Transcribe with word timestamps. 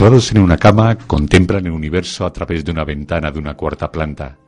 Postrados 0.00 0.32
en 0.32 0.38
una 0.38 0.56
cama, 0.56 0.96
contemplan 0.96 1.66
el 1.66 1.72
universo 1.72 2.24
a 2.24 2.32
través 2.32 2.64
de 2.64 2.70
una 2.70 2.86
ventana 2.86 3.30
de 3.30 3.38
una 3.38 3.52
cuarta 3.52 3.92
planta. 3.92 4.38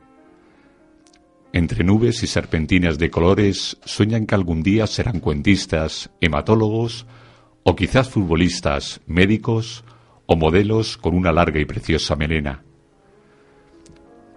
Entre 1.51 1.83
nubes 1.83 2.23
y 2.23 2.25
serpentinas 2.25 2.97
de 2.97 3.11
colores, 3.11 3.77
sueñan 3.85 4.25
que 4.25 4.33
algún 4.33 4.63
día 4.63 4.87
serán 4.87 5.19
cuentistas, 5.19 6.09
hematólogos 6.21 7.05
o 7.61 7.75
quizás 7.75 8.09
futbolistas, 8.09 9.01
médicos 9.05 9.83
o 10.25 10.35
modelos 10.35 10.97
con 10.97 11.13
una 11.13 11.31
larga 11.31 11.59
y 11.59 11.65
preciosa 11.65 12.15
melena. 12.15 12.63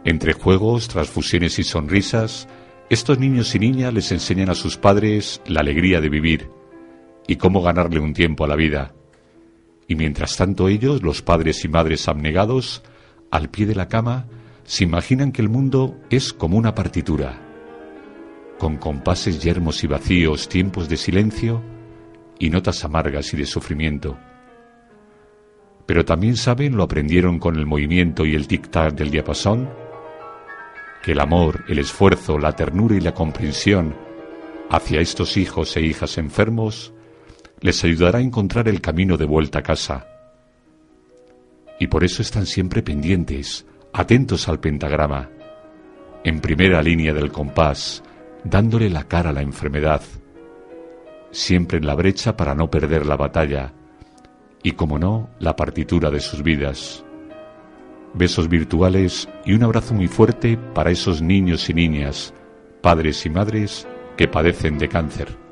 Entre 0.05 0.35
juegos, 0.35 0.87
transfusiones 0.89 1.59
y 1.59 1.65
sonrisas, 1.65 2.47
estos 2.91 3.19
niños 3.19 3.55
y 3.55 3.59
niñas 3.59 3.95
les 3.95 4.13
enseñan 4.13 4.51
a 4.51 4.55
sus 4.55 4.77
padres 4.77 5.41
la 5.47 5.61
alegría 5.61 6.03
de 6.03 6.11
vivir 6.11 6.51
y 7.27 7.37
cómo 7.37 7.63
ganarle 7.63 8.01
un 8.01 8.13
tiempo 8.13 8.45
a 8.45 8.49
la 8.49 8.57
vida. 8.57 8.96
Y 9.89 9.95
mientras 9.95 10.37
tanto 10.37 10.69
ellos, 10.69 11.03
los 11.03 11.23
padres 11.23 11.65
y 11.65 11.69
madres 11.69 12.09
abnegados, 12.09 12.83
al 13.31 13.51
pie 13.51 13.67
de 13.67 13.75
la 13.75 13.89
cama, 13.89 14.27
se 14.65 14.85
imaginan 14.85 15.33
que 15.33 15.43
el 15.43 15.49
mundo 15.49 15.97
es 16.11 16.33
como 16.33 16.59
una 16.59 16.75
partitura, 16.75 17.41
con 18.59 18.79
compases 18.79 19.41
yermos 19.43 19.85
y 19.85 19.87
vacíos, 19.87 20.49
tiempos 20.49 20.89
de 20.89 20.97
silencio 20.97 21.63
y 22.39 22.51
notas 22.51 22.85
amargas 22.85 23.33
y 23.33 23.37
de 23.37 23.47
sufrimiento. 23.47 24.19
Pero 25.87 26.05
también 26.05 26.37
saben, 26.37 26.77
lo 26.77 26.83
aprendieron 26.83 27.39
con 27.39 27.57
el 27.57 27.65
movimiento 27.65 28.27
y 28.27 28.35
el 28.35 28.49
tic-tac 28.49 28.93
del 28.93 29.11
diapasón, 29.11 29.71
que 31.05 31.13
el 31.13 31.21
amor, 31.21 31.65
el 31.69 31.79
esfuerzo, 31.79 32.39
la 32.39 32.57
ternura 32.57 32.97
y 32.97 33.01
la 33.01 33.15
comprensión 33.15 33.95
hacia 34.69 35.01
estos 35.01 35.37
hijos 35.37 35.77
e 35.77 35.83
hijas 35.83 36.19
enfermos 36.19 36.93
les 37.61 37.83
ayudará 37.85 38.19
a 38.19 38.23
encontrar 38.23 38.69
el 38.69 38.81
camino 38.81 39.17
de 39.17 39.25
vuelta 39.25 39.61
a 39.61 39.63
casa. 39.63 40.07
Y 41.79 41.87
por 41.89 42.05
eso 42.05 42.23
están 42.23 42.47
siempre 42.47 42.83
pendientes, 42.83 43.67
atentos 43.93 44.49
al 44.49 44.61
pentagrama, 44.61 45.31
en 46.25 46.41
primera 46.41 46.83
línea 46.83 47.13
del 47.13 47.31
compás, 47.31 48.03
dándole 48.45 48.91
la 48.91 49.05
cara 49.05 49.31
a 49.31 49.33
la 49.33 49.43
enfermedad, 49.43 50.03
siempre 51.31 51.79
en 51.79 51.87
la 51.87 51.95
brecha 51.95 52.37
para 52.37 52.55
no 52.55 52.71
perder 52.71 53.07
la 53.07 53.17
batalla, 53.17 53.73
y 54.63 54.73
como 54.73 54.99
no, 54.99 55.31
la 55.39 55.55
partitura 55.55 56.11
de 56.11 56.21
sus 56.21 56.43
vidas. 56.43 57.05
Besos 58.15 58.49
virtuales 58.49 59.29
y 59.45 59.53
un 59.53 59.63
abrazo 59.63 59.95
muy 59.95 60.09
fuerte 60.09 60.57
para 60.57 60.91
esos 60.91 61.23
niños 61.23 61.69
y 61.69 61.75
niñas, 61.75 62.33
padres 62.81 63.25
y 63.27 63.31
madres 63.31 63.87
que 64.17 64.27
padecen 64.27 64.79
de 64.79 64.89
cáncer. 64.89 65.46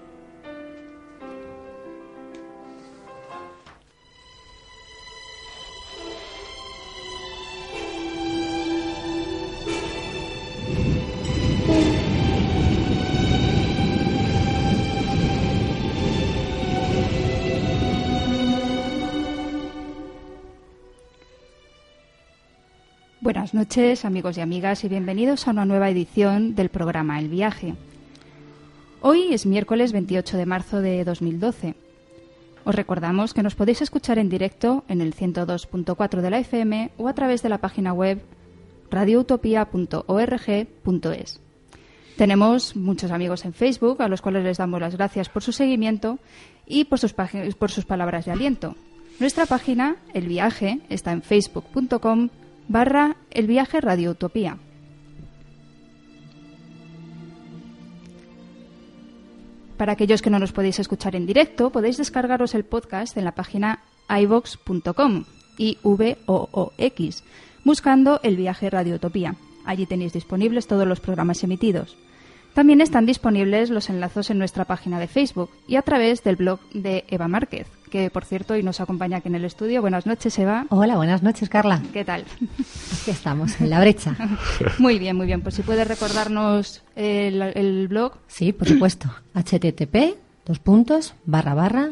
Buenas 23.44 23.68
noches, 23.68 24.06
amigos 24.06 24.38
y 24.38 24.40
amigas, 24.40 24.84
y 24.84 24.88
bienvenidos 24.88 25.46
a 25.46 25.50
una 25.50 25.66
nueva 25.66 25.90
edición 25.90 26.54
del 26.54 26.70
programa 26.70 27.18
El 27.18 27.28
Viaje. 27.28 27.74
Hoy 29.02 29.34
es 29.34 29.44
miércoles 29.44 29.92
28 29.92 30.38
de 30.38 30.46
marzo 30.46 30.80
de 30.80 31.04
2012. 31.04 31.74
Os 32.64 32.74
recordamos 32.74 33.34
que 33.34 33.42
nos 33.42 33.54
podéis 33.54 33.82
escuchar 33.82 34.18
en 34.18 34.30
directo 34.30 34.82
en 34.88 35.02
el 35.02 35.14
102.4 35.14 36.22
de 36.22 36.30
la 36.30 36.38
FM 36.38 36.92
o 36.96 37.06
a 37.06 37.12
través 37.12 37.42
de 37.42 37.50
la 37.50 37.58
página 37.58 37.92
web 37.92 38.22
radioutopia.org.es. 38.90 41.40
Tenemos 42.16 42.76
muchos 42.76 43.10
amigos 43.10 43.44
en 43.44 43.52
Facebook 43.52 44.00
a 44.00 44.08
los 44.08 44.22
cuales 44.22 44.42
les 44.42 44.56
damos 44.56 44.80
las 44.80 44.96
gracias 44.96 45.28
por 45.28 45.42
su 45.42 45.52
seguimiento 45.52 46.18
y 46.66 46.84
por 46.84 46.98
sus, 46.98 47.12
palabras 47.12 48.24
de 48.24 48.32
aliento. 48.32 48.74
Nuestra 49.20 49.44
página, 49.44 49.96
El 50.14 50.28
Viaje, 50.28 50.80
está 50.88 51.12
en 51.12 51.20
facebook.com 51.20 52.30
barra 52.68 53.16
El 53.30 53.46
Viaje 53.46 53.80
Radio 53.80 54.12
Utopía. 54.12 54.58
Para 59.76 59.92
aquellos 59.92 60.22
que 60.22 60.30
no 60.30 60.38
nos 60.38 60.52
podéis 60.52 60.78
escuchar 60.78 61.16
en 61.16 61.26
directo, 61.26 61.70
podéis 61.70 61.96
descargaros 61.96 62.54
el 62.54 62.64
podcast 62.64 63.16
en 63.16 63.24
la 63.24 63.34
página 63.34 63.80
ivox.com 64.08 65.24
y 65.58 65.78
v 65.82 66.18
o 66.26 66.48
o 66.52 66.72
x 66.78 67.24
buscando 67.64 68.20
El 68.22 68.36
Viaje 68.36 68.70
Radio 68.70 68.96
Utopía. 68.96 69.34
Allí 69.64 69.86
tenéis 69.86 70.12
disponibles 70.12 70.66
todos 70.66 70.86
los 70.86 71.00
programas 71.00 71.42
emitidos. 71.42 71.96
También 72.52 72.80
están 72.80 73.06
disponibles 73.06 73.70
los 73.70 73.90
enlazos 73.90 74.30
en 74.30 74.38
nuestra 74.38 74.64
página 74.64 75.00
de 75.00 75.08
Facebook 75.08 75.50
y 75.66 75.76
a 75.76 75.82
través 75.82 76.22
del 76.22 76.36
blog 76.36 76.60
de 76.72 77.04
Eva 77.08 77.26
Márquez, 77.26 77.66
que 77.94 78.10
por 78.10 78.24
cierto 78.24 78.54
hoy 78.54 78.64
nos 78.64 78.80
acompaña 78.80 79.18
aquí 79.18 79.28
en 79.28 79.36
el 79.36 79.44
estudio. 79.44 79.80
Buenas 79.80 80.04
noches, 80.04 80.36
Eva. 80.40 80.66
Hola, 80.70 80.96
buenas 80.96 81.22
noches, 81.22 81.48
Carla. 81.48 81.80
¿Qué 81.92 82.04
tal? 82.04 82.24
Aquí 82.24 83.12
estamos, 83.12 83.60
en 83.60 83.70
la 83.70 83.78
brecha. 83.78 84.16
Muy 84.80 84.98
bien, 84.98 85.16
muy 85.16 85.26
bien. 85.26 85.42
Pues 85.42 85.54
si 85.54 85.62
puedes 85.62 85.86
recordarnos 85.86 86.82
el, 86.96 87.40
el 87.40 87.86
blog. 87.86 88.14
Sí, 88.26 88.52
por 88.52 88.66
supuesto. 88.66 89.14
http 89.34 90.16
dos 90.44 90.58
puntos 90.58 91.14
barra 91.24 91.54
barra 91.54 91.90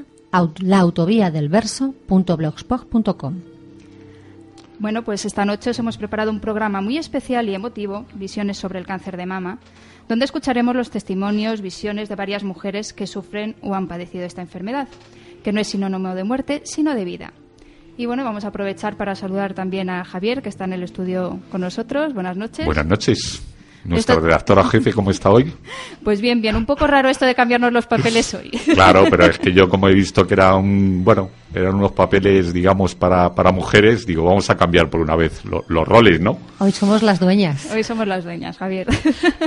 la 0.59 0.81
autovía 0.81 1.31
del 1.31 1.49
verso 1.49 1.95
punto 2.09 2.37
blogspot.com. 2.37 3.35
Bueno, 4.81 5.05
pues 5.05 5.25
esta 5.25 5.45
noche 5.45 5.71
os 5.71 5.79
hemos 5.79 5.99
preparado 5.99 6.33
un 6.33 6.41
programa 6.41 6.81
muy 6.81 6.99
especial 6.99 7.49
y 7.49 7.55
emotivo, 7.55 8.07
Visiones 8.15 8.59
sobre 8.59 8.81
el 8.81 8.87
cáncer 8.87 9.17
de 9.17 9.27
mama, 9.27 9.61
donde 10.09 10.25
escucharemos 10.25 10.75
los 10.75 10.91
testimonios, 10.91 11.61
visiones 11.61 12.09
de 12.09 12.17
varias 12.17 12.43
mujeres 12.43 12.93
que 12.93 13.07
sufren 13.07 13.55
o 13.63 13.77
han 13.77 13.87
padecido 13.87 14.25
esta 14.25 14.43
enfermedad, 14.43 14.89
que 15.43 15.53
no 15.53 15.61
es 15.61 15.69
sinónimo 15.69 16.15
de 16.15 16.25
muerte, 16.25 16.63
sino 16.65 16.95
de 16.95 17.05
vida. 17.05 17.33
Y 17.97 18.07
bueno, 18.07 18.25
vamos 18.25 18.45
a 18.45 18.49
aprovechar 18.49 18.97
para 18.97 19.15
saludar 19.15 19.53
también 19.55 19.91
a 19.91 20.05
Javier, 20.05 20.43
que 20.43 20.49
está 20.49 20.65
en 20.65 20.73
el 20.73 20.83
estudio 20.83 21.41
con 21.51 21.61
nosotros. 21.61 22.15
Buenas 22.15 22.37
noches. 22.37 22.65
Buenas 22.65 22.87
noches. 22.87 23.43
Nuestra 23.85 24.15
Esto- 24.15 24.25
redactora 24.27 24.65
jefe, 24.65 24.93
¿cómo 24.93 25.11
está 25.11 25.29
hoy? 25.31 25.53
Pues 26.05 26.21
bien, 26.21 26.41
bien, 26.41 26.55
un 26.57 26.67
poco 26.67 26.87
raro 26.87 27.09
esto 27.09 27.27
de 27.27 27.35
cambiarnos 27.35 27.73
los 27.73 27.87
papeles 27.87 28.33
hoy. 28.35 28.51
Claro, 28.75 29.05
pero 29.11 29.27
es 29.27 29.39
que 29.39 29.53
yo 29.53 29.69
como 29.69 29.89
he 29.89 29.93
visto 29.95 30.27
que 30.27 30.35
era 30.35 30.55
un, 30.55 31.03
bueno, 31.05 31.31
eran 31.53 31.75
unos 31.75 31.91
papeles, 31.93 32.53
digamos, 32.53 32.95
para, 32.95 33.35
para 33.35 33.51
mujeres, 33.53 34.07
digo, 34.07 34.25
vamos 34.25 34.49
a 34.51 34.57
cambiar 34.57 34.89
por 34.89 35.01
una 35.01 35.17
vez 35.17 35.45
lo- 35.45 35.65
los 35.69 35.87
roles, 35.87 36.21
¿no? 36.21 36.39
Hoy 36.61 36.71
somos 36.73 37.03
las 37.03 37.19
dueñas. 37.21 37.71
Hoy 37.73 37.83
somos 37.83 38.07
las 38.07 38.23
dueñas, 38.25 38.57
Javier. 38.57 38.87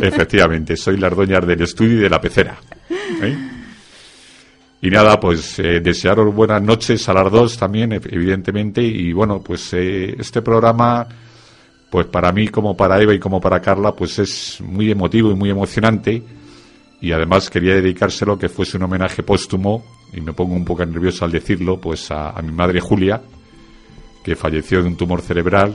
Efectivamente, 0.01 0.75
soy 0.77 0.97
las 0.97 1.16
dueñas 1.16 1.45
del 1.47 1.62
estudio 1.62 1.94
y 2.00 2.01
de 2.01 2.09
la 2.09 2.19
pecera. 2.22 2.57
¿eh? 3.22 3.38
Y 4.85 4.90
nada, 4.91 5.19
pues 5.19 5.57
eh, 5.57 5.79
desearos 5.79 6.31
buenas 6.36 6.62
noches 6.62 7.10
a 7.10 7.13
las 7.15 7.31
dos 7.31 7.57
también, 7.57 7.89
ev- 7.89 8.07
evidentemente. 8.12 8.83
Y 8.83 9.13
bueno, 9.13 9.42
pues 9.42 9.74
eh, 9.74 10.15
este 10.19 10.44
programa, 10.44 11.07
pues 11.89 12.06
para 12.06 12.31
mí, 12.31 12.50
como 12.50 12.77
para 12.77 13.01
Eva 13.01 13.12
y 13.15 13.18
como 13.18 13.42
para 13.42 13.60
Carla, 13.62 13.94
pues 13.95 14.19
es 14.19 14.62
muy 14.62 14.92
emotivo 14.92 15.31
y 15.31 15.33
muy 15.33 15.50
emocionante. 15.50 16.21
Y 17.01 17.12
además 17.12 17.50
quería 17.50 17.74
dedicárselo 17.74 18.38
que 18.38 18.48
fuese 18.48 18.77
un 18.77 18.83
homenaje 18.83 19.24
póstumo, 19.24 19.83
y 20.13 20.21
me 20.21 20.33
pongo 20.33 20.54
un 20.54 20.63
poco 20.63 20.86
nervioso 20.86 21.25
al 21.25 21.31
decirlo, 21.31 21.81
pues 21.81 22.12
a, 22.12 22.30
a 22.30 22.42
mi 22.44 22.51
madre 22.51 22.80
Julia, 22.80 23.19
que 24.24 24.36
falleció 24.36 24.83
de 24.83 24.89
un 24.89 24.98
tumor 24.98 25.21
cerebral 25.21 25.74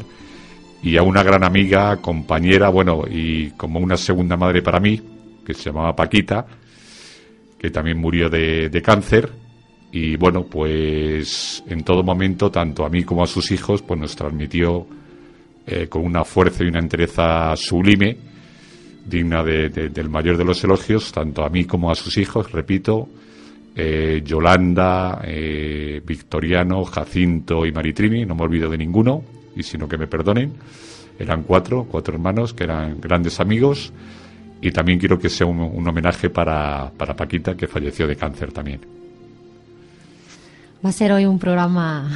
y 0.85 0.96
a 0.99 1.02
una 1.02 1.25
gran 1.25 1.43
amiga, 1.43 1.96
compañera, 1.96 2.69
bueno, 2.69 3.02
y 3.11 3.50
como 3.56 3.81
una 3.81 3.96
segunda 3.96 4.37
madre 4.37 4.62
para 4.62 4.79
mí, 4.79 5.02
que 5.44 5.52
se 5.52 5.64
llamaba 5.64 5.96
Paquita, 5.96 6.46
que 7.61 7.71
también 7.71 7.99
murió 7.99 8.31
de, 8.31 8.71
de 8.71 8.83
cáncer. 8.83 9.31
Y 9.93 10.17
bueno, 10.17 10.47
pues 10.47 11.62
en 11.69 11.85
todo 11.85 12.03
momento, 12.03 12.51
tanto 12.51 12.85
a 12.85 12.89
mí 12.89 13.03
como 13.05 13.23
a 13.23 13.27
sus 13.27 13.51
hijos, 13.51 13.83
pues 13.83 14.01
nos 14.01 14.17
transmitió 14.17 14.87
eh, 15.67 15.87
con 15.89 16.05
una 16.05 16.25
fuerza 16.25 16.65
y 16.65 16.69
una 16.69 16.79
entereza 16.79 17.55
sublime, 17.57 18.17
digna 19.05 19.43
de- 19.43 19.69
de- 19.69 19.89
del 19.91 20.09
mayor 20.09 20.37
de 20.37 20.45
los 20.45 20.62
elogios, 20.65 21.12
tanto 21.12 21.45
a 21.45 21.49
mí 21.51 21.65
como 21.65 21.91
a 21.91 21.95
sus 21.95 22.17
hijos, 22.19 22.51
repito, 22.53 23.09
eh, 23.77 24.23
Yolanda, 24.25 25.21
eh, 25.25 26.01
Victoriano, 26.05 26.85
Jacinto 26.85 27.67
y 27.67 27.73
Maritrini, 27.73 28.25
no 28.25 28.35
me 28.35 28.43
olvido 28.43 28.71
de 28.71 28.79
ninguno, 28.79 29.23
y 29.55 29.62
sino 29.62 29.89
que 29.89 29.99
me 29.99 30.07
perdonen. 30.07 30.53
Eran 31.19 31.43
cuatro, 31.43 31.87
cuatro 31.91 32.15
hermanos 32.15 32.55
que 32.55 32.65
eran 32.65 33.01
grandes 33.01 33.39
amigos. 33.41 33.93
Y 34.62 34.71
también 34.71 34.99
quiero 34.99 35.19
que 35.19 35.29
sea 35.31 35.47
un, 35.47 35.59
un 35.61 35.89
homenaje 35.89 36.29
para, 36.31 36.91
para 36.97 37.15
Paquita, 37.17 37.55
que 37.55 37.67
falleció 37.67 38.07
de 38.07 38.17
cáncer 38.17 38.53
también. 38.53 38.81
Va 40.85 40.89
a 40.89 40.93
ser 40.93 41.12
hoy 41.12 41.27
un 41.27 41.39
programa 41.39 42.09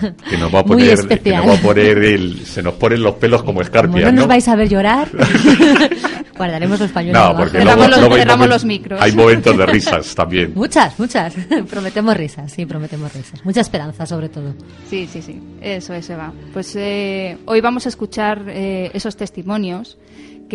Que 0.30 0.36
nos 0.36 0.54
va 0.54 0.60
a 0.60 0.62
muy 0.64 0.76
poner, 0.82 0.86
que 0.96 1.14
especial. 1.14 1.46
nos 1.46 1.54
va 1.54 1.58
a 1.58 1.62
poner 1.62 1.98
el- 1.98 2.44
se 2.44 2.62
nos 2.62 2.74
ponen 2.74 3.02
los 3.02 3.14
pelos 3.14 3.40
como 3.40 3.52
Como 3.54 3.62
escarpias, 3.62 4.04
no 4.04 4.12
nos 4.12 4.24
¿no? 4.24 4.28
vais 4.28 4.46
a 4.48 4.56
ver 4.56 4.68
llorar, 4.68 5.08
guardaremos 6.36 6.78
los 6.80 6.90
pañuelos 6.90 7.22
No, 7.30 7.36
porque 7.36 7.58
Cerramos 7.58 7.88
los- 7.88 7.98
cerramos 8.18 8.46
momen- 8.46 8.50
los 8.50 8.64
micros. 8.66 9.00
Hay 9.00 9.12
momentos 9.12 9.56
de 9.56 9.64
risas 9.66 10.14
también. 10.14 10.52
Muchas, 10.54 10.98
muchas. 10.98 11.34
prometemos 11.70 12.14
risas, 12.16 12.52
sí, 12.52 12.66
prometemos 12.66 13.12
risas. 13.14 13.42
Mucha 13.44 13.62
esperanza, 13.62 14.04
sobre 14.04 14.28
todo. 14.28 14.54
Sí, 14.90 15.08
sí, 15.10 15.22
sí. 15.22 15.40
Eso, 15.62 15.94
eso 15.94 16.14
va. 16.16 16.32
Pues 16.52 16.74
eh, 16.76 17.38
hoy 17.46 17.60
vamos 17.62 17.86
a 17.86 17.88
escuchar 17.88 18.44
eh, 18.48 18.90
esos 18.92 19.16
testimonios 19.16 19.96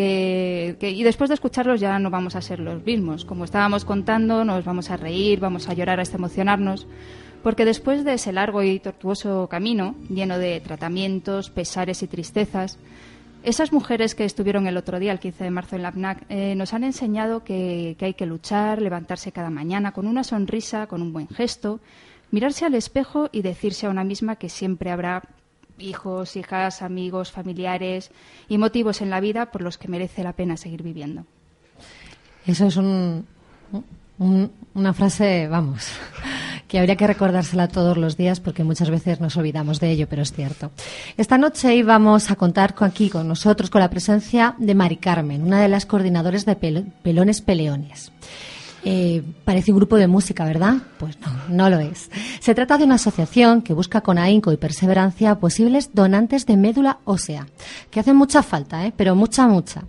y 0.01 1.03
después 1.03 1.29
de 1.29 1.35
escucharlos 1.35 1.79
ya 1.79 1.97
no 1.99 2.09
vamos 2.09 2.35
a 2.35 2.41
ser 2.41 2.59
los 2.59 2.83
mismos. 2.85 3.25
Como 3.25 3.45
estábamos 3.45 3.85
contando, 3.85 4.44
nos 4.45 4.65
vamos 4.65 4.89
a 4.89 4.97
reír, 4.97 5.39
vamos 5.39 5.69
a 5.69 5.73
llorar, 5.73 5.99
hasta 5.99 6.17
emocionarnos, 6.17 6.88
porque 7.44 7.65
después 7.65 8.03
de 8.03 8.13
ese 8.13 8.31
largo 8.31 8.63
y 8.63 8.79
tortuoso 8.79 9.47
camino, 9.47 9.95
lleno 10.09 10.38
de 10.38 10.59
tratamientos, 10.59 11.49
pesares 11.49 12.03
y 12.03 12.07
tristezas, 12.07 12.77
esas 13.44 13.71
mujeres 13.71 14.15
que 14.15 14.25
estuvieron 14.25 14.67
el 14.67 14.77
otro 14.77 14.99
día, 14.99 15.11
el 15.11 15.19
15 15.19 15.44
de 15.44 15.51
marzo 15.51 15.75
en 15.75 15.83
la 15.83 15.89
APNAC, 15.89 16.25
eh, 16.29 16.55
nos 16.55 16.73
han 16.73 16.83
enseñado 16.83 17.43
que 17.43 17.95
hay 18.00 18.13
que 18.13 18.25
luchar, 18.25 18.81
levantarse 18.81 19.31
cada 19.31 19.50
mañana 19.50 19.93
con 19.93 20.07
una 20.07 20.23
sonrisa, 20.23 20.88
con 20.88 21.01
un 21.01 21.13
buen 21.13 21.29
gesto, 21.29 21.79
mirarse 22.31 22.65
al 22.65 22.75
espejo 22.75 23.29
y 23.31 23.41
decirse 23.41 23.85
a 23.85 23.89
una 23.89 24.03
misma 24.03 24.35
que 24.35 24.50
siempre 24.50 24.91
habrá 24.91 25.23
hijos, 25.79 26.35
hijas, 26.35 26.81
amigos, 26.81 27.31
familiares 27.31 28.12
y 28.50 28.57
motivos 28.57 29.01
en 29.01 29.09
la 29.09 29.19
vida 29.19 29.51
por 29.51 29.62
los 29.62 29.77
que 29.77 29.88
merece 29.88 30.24
la 30.24 30.33
pena 30.33 30.57
seguir 30.57 30.83
viviendo. 30.83 31.25
Eso 32.45 32.68
es 32.68 32.77
un, 32.77 33.25
un- 34.19 34.51
una 34.74 34.94
frase, 34.94 35.47
vamos, 35.47 35.88
que 36.68 36.79
habría 36.79 36.95
que 36.95 37.07
recordársela 37.07 37.68
todos 37.68 37.97
los 37.97 38.15
días 38.15 38.39
porque 38.39 38.63
muchas 38.63 38.89
veces 38.89 39.19
nos 39.19 39.35
olvidamos 39.38 39.79
de 39.79 39.89
ello, 39.91 40.07
pero 40.09 40.21
es 40.21 40.31
cierto. 40.31 40.71
Esta 41.18 41.38
noche 41.38 41.75
íbamos 41.75 42.29
a 42.31 42.35
contar 42.35 42.74
con, 42.75 42.88
aquí 42.88 43.09
con 43.09 43.27
nosotros 43.27 43.69
con 43.69 43.81
la 43.81 43.89
presencia 43.89 44.56
de 44.57 44.75
Mari 44.75 44.97
Carmen, 44.97 45.44
una 45.44 45.62
de 45.62 45.68
las 45.68 45.85
coordinadoras 45.85 46.45
de 46.45 46.57
Pel- 46.59 46.91
Pelones 47.03 47.41
Peleones. 47.41 48.12
Eh, 48.89 49.22
parece 49.44 49.74
un 49.74 49.80
grupo 49.80 49.98
de 49.98 50.07
música, 50.07 50.45
¿verdad? 50.45 50.78
Pues 50.98 51.19
no, 51.19 51.28
no 51.50 51.69
lo 51.69 51.80
es. 51.80 52.10
Se 52.39 52.56
trata 52.56 52.78
de 52.78 52.86
una 52.86 52.95
asociación 52.95 53.62
que 53.62 53.74
busca 53.74 54.00
con 54.00 54.18
ahínco 54.18 54.54
y 54.54 54.57
perseverancia 54.57 55.42
posibles 55.42 55.89
donantes 55.94 56.45
de 56.45 56.56
médula 56.56 57.00
ósea, 57.04 57.48
que 57.92 58.00
hacen 58.00 58.16
mucha 58.16 58.44
falta, 58.44 58.86
¿eh? 58.86 58.94
pero 58.95 59.13
mucha, 59.13 59.45
mucha. 59.45 59.84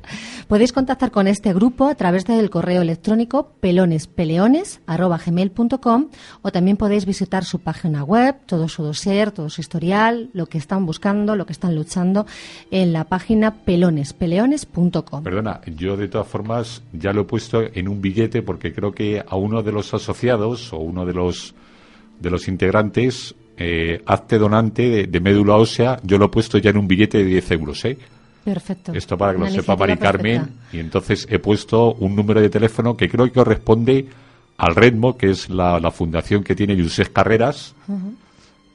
Podéis 0.48 0.72
contactar 0.72 1.12
con 1.12 1.28
este 1.28 1.54
grupo 1.54 1.86
a 1.86 1.94
través 1.94 2.24
del 2.24 2.50
correo 2.50 2.82
electrónico 2.82 3.52
pelonespeleones.gmail.com 3.60 6.08
o 6.42 6.50
también 6.50 6.76
podéis 6.76 7.06
visitar 7.06 7.44
su 7.44 7.60
página 7.60 8.02
web, 8.02 8.34
todo 8.46 8.66
su 8.66 8.82
dossier, 8.82 9.30
todo 9.30 9.48
su 9.48 9.60
historial, 9.60 10.30
lo 10.32 10.46
que 10.46 10.58
están 10.58 10.86
buscando, 10.86 11.36
lo 11.36 11.46
que 11.46 11.52
están 11.52 11.76
luchando 11.76 12.26
en 12.72 12.92
la 12.92 13.04
página 13.04 13.54
pelonespeleones.com. 13.54 15.22
Perdona, 15.22 15.60
yo 15.76 15.96
de 15.96 16.08
todas 16.08 16.26
formas 16.26 16.82
ya 16.92 17.12
lo 17.12 17.20
he 17.20 17.26
puesto 17.26 17.62
en 17.62 17.86
un 17.86 18.00
billete 18.00 18.42
porque 18.42 18.72
creo 18.72 18.87
que 18.92 19.22
a 19.26 19.36
uno 19.36 19.62
de 19.62 19.72
los 19.72 19.92
asociados 19.94 20.72
o 20.72 20.78
uno 20.78 21.04
de 21.06 21.14
los 21.14 21.54
de 22.20 22.30
los 22.30 22.48
integrantes, 22.48 23.34
eh, 23.56 24.02
hazte 24.06 24.38
donante 24.38 24.88
de, 24.88 25.06
de 25.06 25.20
médula 25.20 25.54
ósea, 25.56 25.98
yo 26.02 26.18
lo 26.18 26.26
he 26.26 26.28
puesto 26.28 26.58
ya 26.58 26.70
en 26.70 26.78
un 26.78 26.88
billete 26.88 27.18
de 27.18 27.24
10 27.24 27.50
euros, 27.52 27.84
¿eh? 27.84 27.96
Perfecto. 28.44 28.92
Esto 28.92 29.16
para 29.16 29.34
que 29.34 29.38
lo 29.38 29.46
sepa 29.48 29.76
Mari 29.76 29.92
iniciativa 29.92 30.12
Carmen. 30.12 30.40
perfecta. 30.42 30.76
Y 30.76 30.80
entonces 30.80 31.26
he 31.30 31.38
puesto 31.38 31.94
un 31.94 32.16
número 32.16 32.40
de 32.40 32.48
teléfono 32.48 32.96
que 32.96 33.08
creo 33.08 33.26
que 33.26 33.32
corresponde 33.32 34.06
al 34.56 34.74
Redmo, 34.74 35.16
que 35.16 35.30
es 35.30 35.48
la, 35.50 35.78
la 35.78 35.90
fundación 35.90 36.42
que 36.42 36.56
tiene 36.56 36.80
José 36.82 37.04
Carreras. 37.12 37.74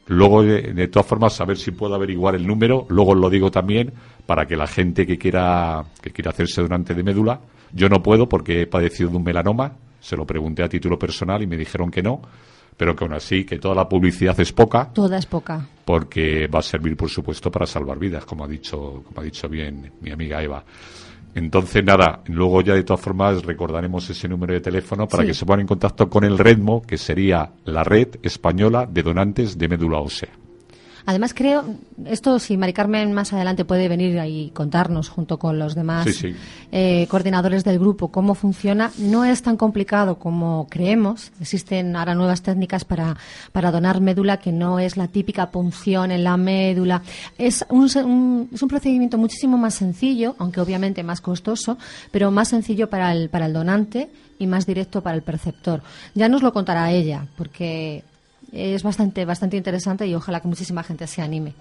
Luego, 0.07 0.43
de, 0.43 0.73
de 0.73 0.87
todas 0.87 1.07
formas, 1.07 1.39
a 1.41 1.45
ver 1.45 1.57
si 1.57 1.71
puedo 1.71 1.95
averiguar 1.95 2.35
el 2.35 2.45
número. 2.45 2.85
Luego 2.89 3.11
os 3.11 3.17
lo 3.17 3.29
digo 3.29 3.51
también 3.51 3.93
para 4.25 4.45
que 4.45 4.55
la 4.55 4.67
gente 4.67 5.05
que 5.05 5.17
quiera, 5.17 5.83
que 6.01 6.11
quiera 6.11 6.31
hacerse 6.31 6.61
donante 6.61 6.93
de 6.93 7.03
médula, 7.03 7.39
yo 7.73 7.89
no 7.89 8.03
puedo 8.03 8.29
porque 8.29 8.61
he 8.61 8.67
padecido 8.67 9.09
de 9.09 9.17
un 9.17 9.23
melanoma. 9.23 9.73
Se 10.03 10.17
lo 10.17 10.25
pregunté 10.27 10.61
a 10.63 10.67
título 10.69 10.99
personal 10.99 11.41
y 11.41 11.47
me 11.47 11.55
dijeron 11.55 11.89
que 11.89 12.03
no. 12.03 12.21
Pero 12.75 12.95
que 12.95 13.03
aún 13.05 13.13
así, 13.13 13.45
que 13.45 13.59
toda 13.59 13.75
la 13.75 13.87
publicidad 13.87 14.37
es 14.39 14.51
poca 14.51 14.91
Toda 14.91 15.17
es 15.17 15.27
poca. 15.27 15.65
porque 15.85 16.47
va 16.47 16.59
a 16.59 16.63
servir, 16.63 16.97
por 16.97 17.07
supuesto, 17.09 17.49
para 17.51 17.65
salvar 17.67 17.99
vidas, 17.99 18.25
como 18.25 18.43
ha 18.43 18.47
dicho, 18.47 19.03
como 19.05 19.21
ha 19.21 19.23
dicho 19.23 19.47
bien 19.47 19.91
mi 20.01 20.11
amiga 20.11 20.41
Eva. 20.41 20.63
Entonces, 21.35 21.83
nada, 21.83 22.21
luego 22.27 22.61
ya 22.61 22.73
de 22.73 22.83
todas 22.83 22.99
formas 23.01 23.43
recordaremos 23.43 24.09
ese 24.09 24.27
número 24.27 24.53
de 24.53 24.61
teléfono 24.61 25.07
para 25.07 25.23
Sí. 25.23 25.27
que 25.27 25.33
se 25.35 25.45
pongan 25.45 25.61
en 25.61 25.67
contacto 25.67 26.09
con 26.09 26.23
el 26.23 26.37
REDMO, 26.37 26.81
que 26.81 26.97
sería 26.97 27.51
la 27.65 27.83
Red 27.83 28.17
Española 28.23 28.87
de 28.89 29.01
Donantes 29.03 29.57
de 29.57 29.67
Médula 29.67 29.99
Ósea. 29.99 30.29
Además, 31.05 31.33
creo, 31.33 31.65
esto 32.05 32.39
si 32.39 32.55
Mari 32.55 32.71
Carmen 32.73 33.11
más 33.13 33.33
adelante 33.33 33.65
puede 33.65 33.89
venir 33.89 34.17
y 34.25 34.51
contarnos 34.51 35.09
junto 35.09 35.37
con 35.37 35.59
los 35.59 35.75
demás 35.75 36.05
Sí, 36.05 36.13
sí. 36.13 36.35
eh, 36.71 37.07
coordinadores 37.09 37.63
del 37.65 37.77
grupo 37.77 38.07
cómo 38.09 38.35
funciona, 38.35 38.91
no 38.97 39.25
es 39.25 39.41
tan 39.41 39.57
complicado 39.57 40.17
como 40.17 40.67
creemos. 40.69 41.31
Existen 41.41 41.95
ahora 41.95 42.15
nuevas 42.15 42.41
técnicas 42.41 42.85
para, 42.85 43.17
para 43.51 43.71
donar 43.71 43.99
médula 43.99 44.37
que 44.37 44.51
no 44.53 44.79
es 44.79 44.95
la 44.95 45.07
típica 45.09 45.51
punción 45.51 46.11
en 46.11 46.23
la 46.23 46.37
médula. 46.37 47.01
Es 47.37 47.65
un, 47.69 47.89
un- 48.05 48.49
es 48.53 48.61
un 48.61 48.69
procedimiento 48.69 49.17
muchísimo 49.17 49.57
más 49.57 49.73
sencillo, 49.73 50.35
aunque 50.39 50.61
obviamente 50.61 51.03
más 51.03 51.19
costoso, 51.21 51.77
pero 52.11 52.31
más 52.31 52.47
sencillo 52.47 52.89
para 52.89 53.11
el, 53.11 53.29
para 53.29 53.47
el 53.47 53.53
donante 53.53 54.09
y 54.39 54.47
más 54.47 54.65
directo 54.65 55.01
para 55.01 55.15
el 55.17 55.21
perceptor. 55.21 55.81
Ya 56.15 56.29
nos 56.29 56.41
lo 56.43 56.53
contará 56.53 56.91
ella, 56.91 57.27
porque 57.37 58.03
es 58.53 58.83
bastante, 58.83 59.25
bastante 59.25 59.57
interesante 59.57 60.07
y 60.07 60.15
ojalá 60.15 60.39
que 60.39 60.47
muchísima 60.47 60.83
gente 60.83 61.07
se 61.07 61.21
anime. 61.21 61.53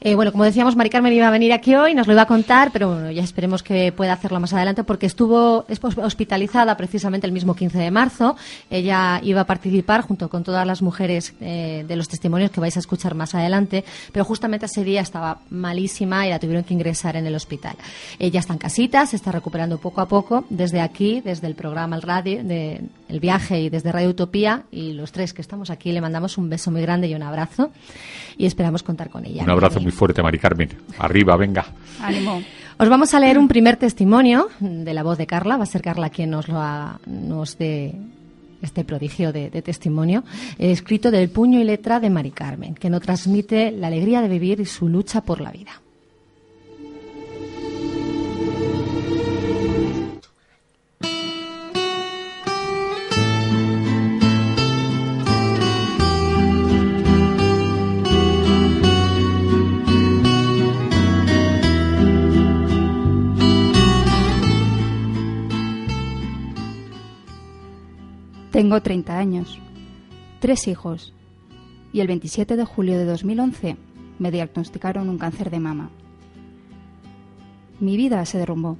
Eh, 0.00 0.14
bueno, 0.14 0.30
como 0.30 0.44
decíamos, 0.44 0.76
Mari 0.76 0.90
Carmen 0.90 1.12
iba 1.12 1.26
a 1.26 1.30
venir 1.30 1.52
aquí 1.52 1.74
hoy, 1.74 1.94
nos 1.94 2.06
lo 2.06 2.12
iba 2.12 2.22
a 2.22 2.26
contar, 2.26 2.70
pero 2.72 2.92
bueno, 2.92 3.10
ya 3.10 3.22
esperemos 3.22 3.62
que 3.62 3.90
pueda 3.90 4.12
hacerlo 4.12 4.38
más 4.38 4.52
adelante 4.52 4.84
porque 4.84 5.06
estuvo 5.06 5.66
hospitalizada 5.96 6.76
precisamente 6.76 7.26
el 7.26 7.32
mismo 7.32 7.54
15 7.54 7.78
de 7.78 7.90
marzo. 7.90 8.36
Ella 8.70 9.20
iba 9.24 9.40
a 9.40 9.44
participar 9.44 10.02
junto 10.02 10.28
con 10.28 10.44
todas 10.44 10.66
las 10.66 10.82
mujeres 10.82 11.34
eh, 11.40 11.84
de 11.86 11.96
los 11.96 12.08
testimonios 12.08 12.50
que 12.50 12.60
vais 12.60 12.76
a 12.76 12.80
escuchar 12.80 13.14
más 13.14 13.34
adelante, 13.34 13.84
pero 14.12 14.24
justamente 14.24 14.66
ese 14.66 14.84
día 14.84 15.00
estaba 15.00 15.40
malísima 15.50 16.26
y 16.26 16.30
la 16.30 16.38
tuvieron 16.38 16.62
que 16.62 16.74
ingresar 16.74 17.16
en 17.16 17.26
el 17.26 17.34
hospital. 17.34 17.76
Ella 18.18 18.38
está 18.38 18.52
en 18.52 18.58
casita, 18.58 19.04
se 19.06 19.16
está 19.16 19.32
recuperando 19.32 19.78
poco 19.78 20.00
a 20.00 20.06
poco. 20.06 20.44
Desde 20.48 20.80
aquí, 20.80 21.20
desde 21.20 21.48
el 21.48 21.54
programa 21.56 21.96
El 21.96 22.02
Radio, 22.02 22.40
El 22.40 23.20
Viaje 23.20 23.60
y 23.62 23.68
desde 23.68 23.90
Radio 23.90 24.10
Utopía, 24.10 24.62
y 24.70 24.92
los 24.92 25.10
tres 25.10 25.32
que 25.32 25.42
estamos 25.42 25.70
aquí 25.70 25.90
le 25.90 26.00
mandamos 26.00 26.38
un 26.38 26.48
beso 26.48 26.70
muy 26.70 26.82
grande 26.82 27.08
y 27.08 27.14
un 27.14 27.22
abrazo 27.22 27.70
y 28.36 28.46
esperamos 28.46 28.82
contar 28.82 29.10
con 29.10 29.26
ella. 29.26 29.42
Un 29.42 29.50
abrazo 29.50 29.80
muy 29.88 29.92
fuerte, 29.96 30.22
Mari 30.22 30.38
Carmen. 30.38 30.68
Arriba, 30.98 31.34
venga. 31.38 31.64
Ánimo. 32.02 32.42
Os 32.78 32.88
vamos 32.90 33.14
a 33.14 33.20
leer 33.20 33.38
un 33.38 33.48
primer 33.48 33.76
testimonio 33.78 34.48
de 34.60 34.92
la 34.92 35.02
voz 35.02 35.16
de 35.16 35.26
Carla. 35.26 35.56
Va 35.56 35.62
a 35.62 35.66
ser 35.66 35.80
Carla 35.80 36.10
quien 36.10 36.28
nos 36.30 36.46
lo 36.48 36.60
ha- 36.60 37.00
nos 37.06 37.56
dé 37.56 37.94
este 38.60 38.84
prodigio 38.84 39.32
de, 39.32 39.48
de 39.48 39.62
testimonio, 39.62 40.24
eh, 40.58 40.70
escrito 40.72 41.10
del 41.10 41.30
puño 41.30 41.58
y 41.58 41.64
letra 41.64 42.00
de 42.00 42.10
Mari 42.10 42.32
Carmen, 42.32 42.74
que 42.74 42.90
nos 42.90 43.00
transmite 43.00 43.70
la 43.70 43.86
alegría 43.86 44.20
de 44.20 44.28
vivir 44.28 44.60
y 44.60 44.66
su 44.66 44.88
lucha 44.88 45.22
por 45.22 45.40
la 45.40 45.50
vida. 45.52 45.80
Tengo 68.58 68.82
30 68.82 69.16
años, 69.16 69.60
tres 70.40 70.66
hijos 70.66 71.14
y 71.92 72.00
el 72.00 72.08
27 72.08 72.56
de 72.56 72.64
julio 72.64 72.98
de 72.98 73.04
2011 73.04 73.76
me 74.18 74.32
diagnosticaron 74.32 75.08
un 75.08 75.16
cáncer 75.16 75.50
de 75.50 75.60
mama. 75.60 75.90
Mi 77.78 77.96
vida 77.96 78.26
se 78.26 78.36
derrumbó. 78.36 78.76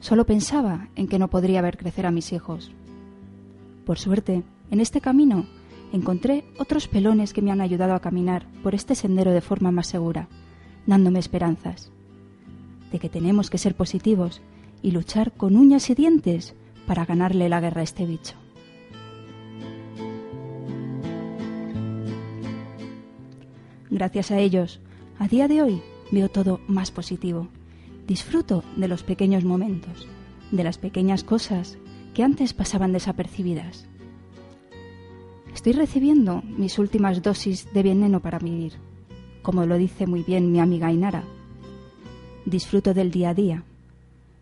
Solo 0.00 0.26
pensaba 0.26 0.88
en 0.94 1.08
que 1.08 1.18
no 1.18 1.28
podría 1.28 1.62
ver 1.62 1.78
crecer 1.78 2.04
a 2.04 2.10
mis 2.10 2.34
hijos. 2.34 2.70
Por 3.86 3.98
suerte, 3.98 4.42
en 4.70 4.78
este 4.78 5.00
camino 5.00 5.46
encontré 5.94 6.44
otros 6.58 6.86
pelones 6.86 7.32
que 7.32 7.40
me 7.40 7.50
han 7.50 7.62
ayudado 7.62 7.94
a 7.94 8.00
caminar 8.00 8.46
por 8.62 8.74
este 8.74 8.94
sendero 8.94 9.32
de 9.32 9.40
forma 9.40 9.70
más 9.70 9.86
segura, 9.86 10.28
dándome 10.86 11.18
esperanzas 11.18 11.90
de 12.92 12.98
que 12.98 13.08
tenemos 13.08 13.48
que 13.48 13.56
ser 13.56 13.74
positivos 13.74 14.42
y 14.82 14.90
luchar 14.90 15.32
con 15.32 15.56
uñas 15.56 15.88
y 15.88 15.94
dientes 15.94 16.54
para 16.86 17.06
ganarle 17.06 17.48
la 17.48 17.62
guerra 17.62 17.80
a 17.80 17.84
este 17.84 18.04
bicho. 18.04 18.34
Gracias 23.90 24.30
a 24.30 24.38
ellos, 24.38 24.80
a 25.18 25.28
día 25.28 25.48
de 25.48 25.62
hoy 25.62 25.82
veo 26.10 26.28
todo 26.28 26.60
más 26.68 26.90
positivo. 26.90 27.48
Disfruto 28.06 28.62
de 28.76 28.88
los 28.88 29.02
pequeños 29.02 29.44
momentos, 29.44 30.06
de 30.50 30.64
las 30.64 30.78
pequeñas 30.78 31.24
cosas 31.24 31.78
que 32.14 32.22
antes 32.22 32.52
pasaban 32.52 32.92
desapercibidas. 32.92 33.86
Estoy 35.54 35.72
recibiendo 35.72 36.42
mis 36.42 36.78
últimas 36.78 37.22
dosis 37.22 37.72
de 37.72 37.82
veneno 37.82 38.20
para 38.20 38.38
vivir, 38.38 38.74
como 39.42 39.64
lo 39.64 39.78
dice 39.78 40.06
muy 40.06 40.22
bien 40.22 40.52
mi 40.52 40.60
amiga 40.60 40.88
Ainara. 40.88 41.24
Disfruto 42.44 42.92
del 42.94 43.10
día 43.10 43.30
a 43.30 43.34
día, 43.34 43.64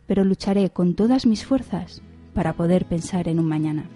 pero 0.06 0.24
lucharé 0.24 0.70
con 0.70 0.94
todas 0.94 1.24
mis 1.24 1.44
fuerzas 1.44 2.02
para 2.34 2.52
poder 2.52 2.86
pensar 2.86 3.28
en 3.28 3.38
un 3.38 3.46
mañana. 3.46 3.88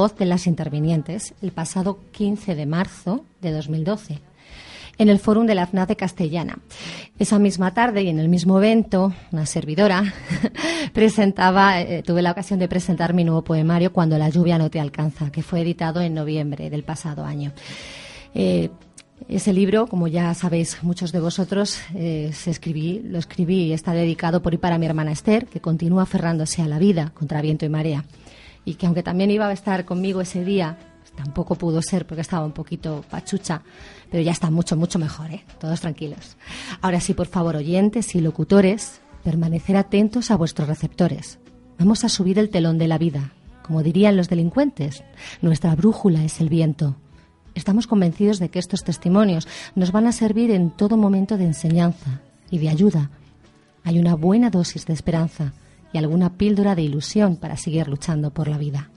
Voz 0.00 0.16
de 0.16 0.24
las 0.24 0.46
intervinientes 0.46 1.34
el 1.42 1.52
pasado 1.52 1.98
15 2.12 2.54
de 2.54 2.64
marzo 2.64 3.26
de 3.42 3.52
2012 3.52 4.18
en 4.96 5.10
el 5.10 5.18
Fórum 5.18 5.44
de 5.44 5.54
la 5.54 5.66
FNAC 5.66 5.88
de 5.88 5.96
Castellana. 5.96 6.58
Esa 7.18 7.38
misma 7.38 7.74
tarde 7.74 8.02
y 8.02 8.08
en 8.08 8.18
el 8.18 8.30
mismo 8.30 8.56
evento, 8.56 9.12
una 9.30 9.44
servidora 9.44 10.14
presentaba, 10.94 11.82
eh, 11.82 12.02
tuve 12.02 12.22
la 12.22 12.30
ocasión 12.30 12.58
de 12.58 12.66
presentar 12.66 13.12
mi 13.12 13.24
nuevo 13.24 13.44
poemario 13.44 13.92
Cuando 13.92 14.16
la 14.16 14.30
lluvia 14.30 14.56
no 14.56 14.70
te 14.70 14.80
alcanza, 14.80 15.30
que 15.30 15.42
fue 15.42 15.60
editado 15.60 16.00
en 16.00 16.14
noviembre 16.14 16.70
del 16.70 16.82
pasado 16.82 17.26
año. 17.26 17.52
Eh, 18.34 18.70
ese 19.28 19.52
libro, 19.52 19.86
como 19.86 20.08
ya 20.08 20.32
sabéis 20.32 20.82
muchos 20.82 21.12
de 21.12 21.20
vosotros, 21.20 21.78
eh, 21.94 22.30
se 22.32 22.50
escribí, 22.50 23.02
lo 23.04 23.18
escribí 23.18 23.64
y 23.64 23.72
está 23.74 23.92
dedicado 23.92 24.40
por 24.40 24.54
y 24.54 24.56
para 24.56 24.78
mi 24.78 24.86
hermana 24.86 25.12
Esther, 25.12 25.44
que 25.44 25.60
continúa 25.60 26.04
aferrándose 26.04 26.62
a 26.62 26.68
la 26.68 26.78
vida 26.78 27.12
contra 27.12 27.42
viento 27.42 27.66
y 27.66 27.68
marea. 27.68 28.06
Y 28.64 28.74
que 28.74 28.86
aunque 28.86 29.02
también 29.02 29.30
iba 29.30 29.48
a 29.48 29.52
estar 29.52 29.84
conmigo 29.84 30.20
ese 30.20 30.44
día, 30.44 30.78
tampoco 31.16 31.54
pudo 31.54 31.82
ser 31.82 32.06
porque 32.06 32.22
estaba 32.22 32.44
un 32.44 32.52
poquito 32.52 33.04
pachucha, 33.10 33.62
pero 34.10 34.22
ya 34.22 34.32
está 34.32 34.50
mucho, 34.50 34.76
mucho 34.76 34.98
mejor, 34.98 35.30
¿eh? 35.30 35.44
Todos 35.58 35.80
tranquilos. 35.80 36.36
Ahora 36.80 37.00
sí, 37.00 37.14
por 37.14 37.26
favor, 37.26 37.56
oyentes 37.56 38.14
y 38.14 38.20
locutores, 38.20 39.00
permanecer 39.24 39.76
atentos 39.76 40.30
a 40.30 40.36
vuestros 40.36 40.68
receptores. 40.68 41.38
Vamos 41.78 42.04
a 42.04 42.08
subir 42.08 42.38
el 42.38 42.50
telón 42.50 42.78
de 42.78 42.88
la 42.88 42.98
vida. 42.98 43.32
Como 43.62 43.82
dirían 43.82 44.16
los 44.16 44.28
delincuentes, 44.28 45.04
nuestra 45.42 45.74
brújula 45.74 46.24
es 46.24 46.40
el 46.40 46.48
viento. 46.48 46.96
Estamos 47.54 47.86
convencidos 47.86 48.38
de 48.38 48.48
que 48.48 48.58
estos 48.58 48.84
testimonios 48.84 49.48
nos 49.74 49.92
van 49.92 50.06
a 50.06 50.12
servir 50.12 50.50
en 50.50 50.70
todo 50.70 50.96
momento 50.96 51.36
de 51.36 51.44
enseñanza 51.44 52.20
y 52.50 52.58
de 52.58 52.68
ayuda. 52.68 53.10
Hay 53.84 53.98
una 53.98 54.14
buena 54.14 54.50
dosis 54.50 54.86
de 54.86 54.92
esperanza 54.92 55.52
y 55.92 55.98
alguna 55.98 56.36
píldora 56.36 56.74
de 56.74 56.82
ilusión 56.82 57.36
para 57.36 57.56
seguir 57.56 57.88
luchando 57.88 58.30
por 58.30 58.48
la 58.48 58.58
vida. 58.58 58.90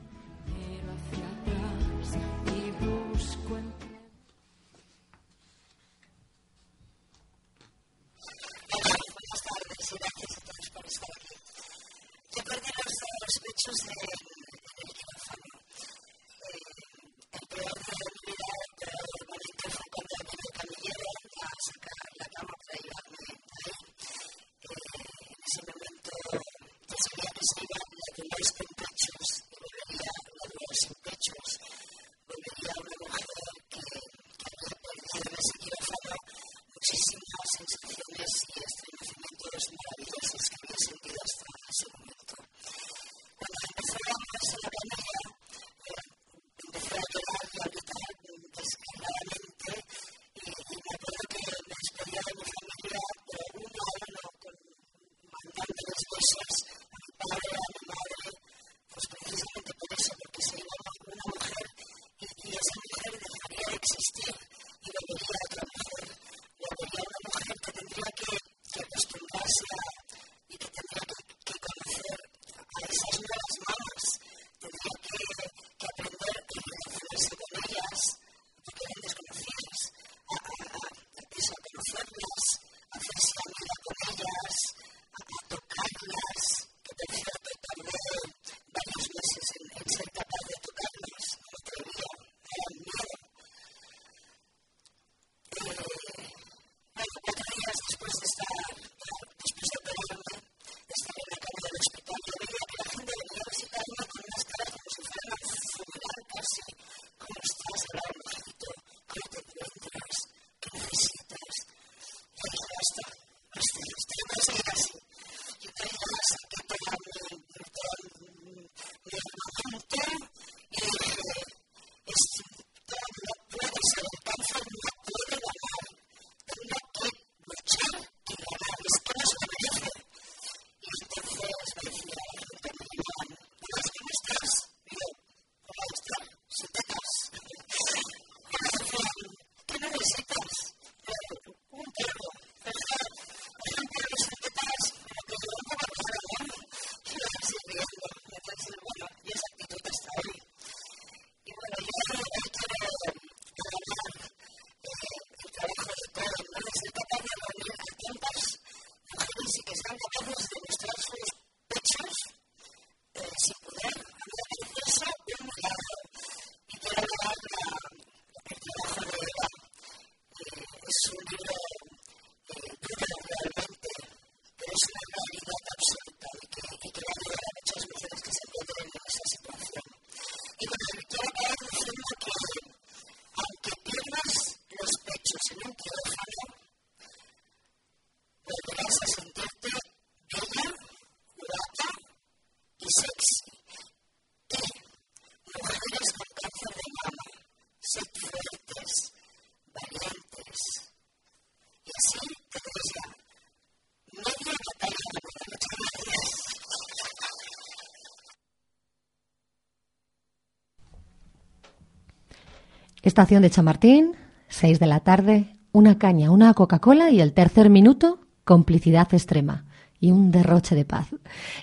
Estación 213.13 213.43
de 213.43 213.51
Chamartín, 213.51 214.13
6 214.47 214.79
de 214.79 214.87
la 214.87 214.99
tarde, 215.01 215.55
una 215.71 215.99
caña, 215.99 216.31
una 216.31 216.51
Coca-Cola 216.55 217.11
y 217.11 217.21
el 217.21 217.31
tercer 217.31 217.69
minuto, 217.69 218.17
complicidad 218.43 219.07
extrema 219.13 219.65
y 219.99 220.09
un 220.09 220.31
derroche 220.31 220.73
de 220.73 220.83
paz. 220.83 221.09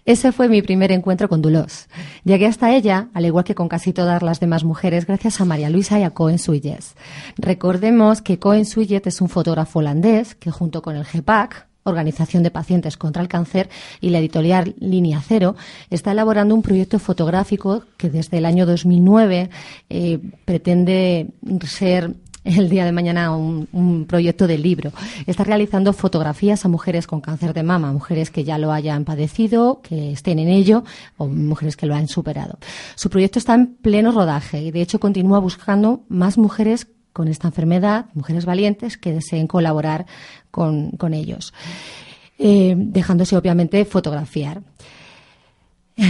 Ese 0.05 0.31
fue 0.31 0.49
mi 0.49 0.63
primer 0.63 0.93
encuentro 0.93 1.29
con 1.29 1.43
Dulos. 1.43 1.89
Llegué 2.23 2.47
hasta 2.47 2.73
ella, 2.73 3.09
al 3.15 3.27
igual 3.27 3.43
que 3.43 3.57
con 3.57 3.69
casi 3.69 3.93
todas 3.93 4.23
las 4.23 4.39
demás 4.39 4.63
mujeres, 4.63 5.07
gracias 5.07 5.41
a 5.41 5.45
María 5.45 5.71
Luisa 5.71 5.99
y 5.99 6.05
a 6.05 6.11
Cohen 6.11 6.39
Suyes. 6.39 6.95
Recordemos 7.37 8.23
que 8.23 8.39
Cohen 8.39 8.65
Suyet 8.65 9.09
es 9.09 9.21
un 9.21 9.29
fotógrafo 9.29 9.81
holandés 9.81 10.37
que 10.37 10.53
junto 10.53 10.83
con 10.83 10.95
el 10.95 11.05
GEPAC, 11.05 11.67
Organización 11.91 12.43
de 12.43 12.51
Pacientes 12.51 12.97
contra 12.97 13.23
el 13.23 13.29
Cáncer, 13.29 13.69
y 14.01 14.11
la 14.11 14.19
editorial 14.19 14.75
Línea 14.79 15.23
Cero, 15.27 15.57
está 15.91 16.13
elaborando 16.13 16.55
un 16.55 16.63
proyecto 16.63 16.99
fotográfico 16.99 17.85
que 17.97 18.11
desde 18.11 18.39
el 18.39 18.47
año 18.47 18.67
2009 18.67 19.51
eh, 19.89 20.19
pretende 20.45 21.29
ser 21.67 22.15
el 22.45 22.69
día 22.69 22.85
de 22.85 22.93
mañana 22.93 23.37
un, 23.37 23.69
un 23.73 24.07
proyecto 24.07 24.47
de 24.47 24.59
libro. 24.59 24.93
Está 25.27 25.45
realizando 25.45 25.93
fotografías 25.93 26.65
a 26.65 26.69
mujeres 26.69 27.07
con 27.07 27.21
cáncer 27.21 27.53
de 27.53 27.63
mama, 27.63 27.93
mujeres 27.93 28.31
que 28.31 28.45
ya 28.45 28.59
lo 28.59 28.73
hayan 28.73 29.05
padecido, 29.05 29.81
que 29.83 30.13
estén 30.13 30.39
en 30.39 30.49
ello 30.49 30.85
o 31.17 31.27
mujeres 31.27 31.77
que 31.77 31.87
lo 31.87 31.95
han 31.95 32.09
superado. 32.09 32.59
Su 32.95 33.11
proyecto 33.11 33.39
está 33.39 33.55
en 33.55 33.75
pleno 33.75 34.13
rodaje 34.13 34.63
y 34.63 34.71
de 34.71 34.81
hecho 34.81 35.01
continúa 35.01 35.39
buscando 35.39 36.03
más 36.09 36.39
mujeres 36.39 36.87
con 37.13 37.29
esta 37.29 37.49
enfermedad, 37.49 38.07
mujeres 38.15 38.47
valientes 38.47 38.97
que 38.97 39.13
deseen 39.13 39.47
colaborar 39.47 40.07
con, 40.51 40.93
con 40.93 41.15
ellos, 41.15 41.53
eh, 42.39 42.75
dejándose 42.77 43.37
obviamente 43.37 43.85
fotografiar. 43.85 44.63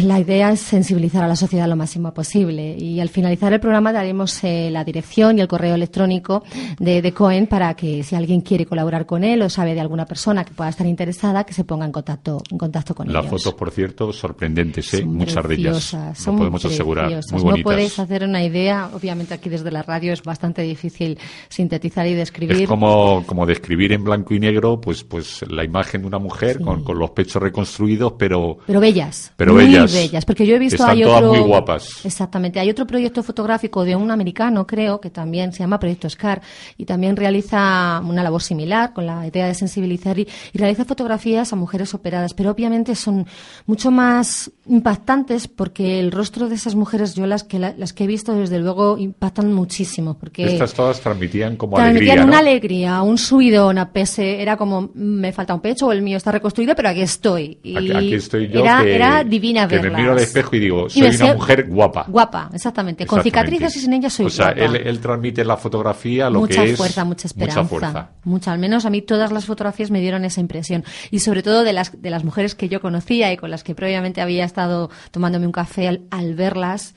La 0.03 0.21
idea 0.21 0.53
es 0.53 0.61
sensibilizar 0.61 1.25
a 1.25 1.27
la 1.29 1.35
sociedad 1.35 1.67
lo 1.69 1.75
máximo 1.75 2.15
posible 2.15 2.77
y 2.79 3.01
al 3.01 3.09
finalizar 3.09 3.53
el 3.53 3.59
programa 3.59 3.93
daremos 3.93 4.45
eh, 4.45 4.69
la 4.71 4.85
dirección 4.85 5.37
y 5.37 5.41
el 5.41 5.49
correo 5.49 5.75
electrónico 5.75 6.45
de, 6.79 7.03
de, 7.03 7.13
Cohen 7.13 7.49
para 7.49 7.75
que 7.75 8.05
si 8.05 8.15
alguien 8.15 8.41
quiere 8.41 8.67
colaborar 8.67 9.05
con 9.05 9.25
él 9.25 9.43
o 9.43 9.51
sabe 9.51 9.75
de 9.75 9.81
alguna 9.81 10.07
persona 10.07 10.45
que 10.45 10.53
pueda 10.53 10.71
estar 10.71 10.87
interesada 10.87 11.43
que 11.43 11.53
se 11.55 11.65
ponga 11.65 11.87
en 11.87 11.91
contacto 11.93 12.41
en 12.53 12.57
contacto 12.59 12.95
con 12.95 13.13
Las 13.13 13.25
ellos. 13.27 13.43
fotos, 13.43 13.55
por 13.59 13.73
cierto, 13.73 14.13
sorprendentes, 14.13 14.95
¿eh? 14.95 15.05
Muchas 15.05 15.49
de 15.49 15.55
ellas. 15.57 15.97
son 16.15 16.37
podemos 16.39 16.65
asegurar. 16.65 17.11
Muy 17.11 17.21
No 17.33 17.39
bonitas. 17.43 17.65
podéis 17.65 17.99
hacer 17.99 18.23
una 18.23 18.45
idea, 18.45 18.91
obviamente 18.95 19.35
aquí 19.35 19.49
desde 19.49 19.73
la 19.73 19.83
radio 19.83 20.13
es 20.13 20.23
bastante 20.23 20.63
difícil 20.63 21.19
sintetizar 21.49 22.07
y 22.07 22.15
describir. 22.15 22.63
Es 22.63 22.69
como, 22.69 23.25
como 23.27 23.45
describir 23.45 23.93
en 23.93 24.05
blanco 24.05 24.35
y 24.35 24.39
negro, 24.39 24.81
pues, 24.81 25.03
pues 25.03 25.45
la 25.51 25.65
imagen 25.65 26.03
de 26.03 26.07
una 26.07 26.19
mujer 26.21 26.59
Sí. 26.59 26.63
con, 26.65 26.85
con 26.85 26.97
los 26.99 27.11
pechos 27.11 27.43
reconstruidos, 27.43 28.13
pero 28.17 28.59
Pero 28.67 28.79
bellas. 28.81 29.33
Pero 29.37 29.55
muy 29.55 29.80
bellas. 29.87 29.93
bellas. 30.11 30.25
Porque 30.25 30.47
yo 30.47 30.57
he 30.57 30.59
visto 30.59 30.77
Están 30.83 30.91
hay 30.97 31.03
todas 31.03 31.23
otro. 31.23 31.35
muy 31.35 31.41
guapas. 31.49 32.05
Exactamente. 32.05 32.61
Hay 32.61 32.71
otro 32.71 32.87
proyecto 32.87 33.23
fotográfico 33.23 33.85
de 33.85 33.97
un 33.97 34.11
americano, 34.11 34.67
creo, 34.67 35.01
que 35.01 35.11
también 35.11 35.53
se 35.53 35.61
llama 35.61 35.79
Proyecto 35.79 36.09
SCAR 36.09 36.41
y 36.77 36.85
también 36.85 37.17
realiza 37.17 38.01
una 38.05 38.23
labor 38.23 38.43
similar 38.43 38.93
con 38.93 39.07
la 39.07 39.27
idea 39.27 39.47
de 39.47 39.55
sensibilizar 39.55 40.19
y, 40.19 40.27
y 40.53 40.59
realiza 40.59 40.85
fotografías 40.85 41.53
a 41.53 41.57
mujeres 41.57 41.95
operadas. 41.95 42.35
Pero 42.35 42.51
obviamente 42.51 42.95
son 42.95 43.27
mucho 43.67 43.91
más 43.91 44.51
impactantes 44.67 45.49
porque 45.49 46.01
el 46.01 46.11
rostro 46.13 46.49
de 46.49 46.55
esas 46.55 46.75
mujeres, 46.75 47.15
yo 47.15 47.27
las 47.27 47.45
que, 47.45 47.59
la- 47.59 47.75
las 47.77 47.93
que 47.93 48.05
he 48.05 48.07
visto, 48.07 48.35
desde 48.35 48.59
luego, 48.59 48.99
impactan 48.99 49.53
muchísimo. 49.53 50.15
Porque 50.19 50.45
estas 50.45 50.75
todas 50.75 51.01
transmitían 51.01 51.57
como 51.57 51.77
transmitían 51.77 52.19
alegría, 52.19 52.23
¿no? 52.25 52.29
una 52.29 52.39
alegría, 52.39 53.03
un 53.03 53.19
subidón 53.19 53.79
a 53.79 53.93
pese, 53.93 54.41
era 54.43 54.57
como 54.57 54.83
"Mm, 54.83 54.89
me 54.95 55.33
falta 55.33 55.55
un 55.55 55.61
pecho 55.61 55.87
o 55.87 55.93
el 55.93 56.03
mío 56.03 56.17
está 56.17 56.33
reconstruido, 56.33 56.75
pero 56.75 56.89
aquí 56.89 57.01
estoy. 57.03 57.59
Y 57.63 57.77
Aquí, 57.77 57.93
aquí 57.93 58.15
estoy 58.15 58.49
yo 58.49 58.61
era, 58.61 58.83
que, 58.83 58.95
era 58.95 59.25
divina 59.25 59.67
que 59.71 59.81
me 59.81 59.91
miro 59.97 60.13
al 60.13 60.19
espejo 60.19 60.57
y 60.57 60.59
digo, 60.61 60.87
Y 60.89 60.91
soy 60.91 61.17
una 61.27 61.35
mujer 61.35 61.67
guapa. 61.69 62.05
Guapa, 62.09 62.51
exactamente. 62.53 63.07
Con 63.07 63.21
Exactamente. 63.21 63.51
cicatrices 63.51 63.77
y 63.77 63.85
sin 63.85 63.93
ellas 63.95 64.13
soy 64.13 64.27
O 64.27 64.31
sea, 64.31 64.53
guapa. 64.53 64.61
él, 64.65 64.77
él 64.77 65.01
transmite 65.01 65.41
en 65.43 65.49
la 65.49 65.57
fotografía 65.57 66.29
lo 66.31 66.41
mucha 66.41 66.63
que 66.65 66.71
es 66.73 66.77
fuerza, 66.77 67.05
mucha 67.05 67.27
esperanza. 67.27 67.63
Mucha 67.63 67.69
fuerza. 67.69 68.11
Mucha, 68.25 68.53
al 68.53 68.59
menos 68.59 68.85
a 68.85 68.91
mí 68.91 69.03
todas 69.03 69.33
las 69.33 69.45
fotografías 69.47 69.91
me 69.91 70.01
dieron 70.01 70.25
esa 70.25 70.41
impresión. 70.41 70.85
Y 71.11 71.21
sobre 71.21 71.43
todo 71.43 71.65
de 71.65 71.73
las, 71.73 72.01
de 72.01 72.11
las 72.11 72.25
mujeres 72.25 72.55
que 72.55 72.69
yo 72.69 72.81
conocía 72.81 73.33
y 73.33 73.37
con 73.37 73.51
las 73.51 73.65
que 73.65 73.75
previamente 73.75 74.21
había 74.21 74.45
estado 74.45 74.91
tomándome 75.11 75.47
un 75.47 75.53
café 75.53 75.89
al, 75.89 76.03
al 76.11 76.35
verlas, 76.35 76.95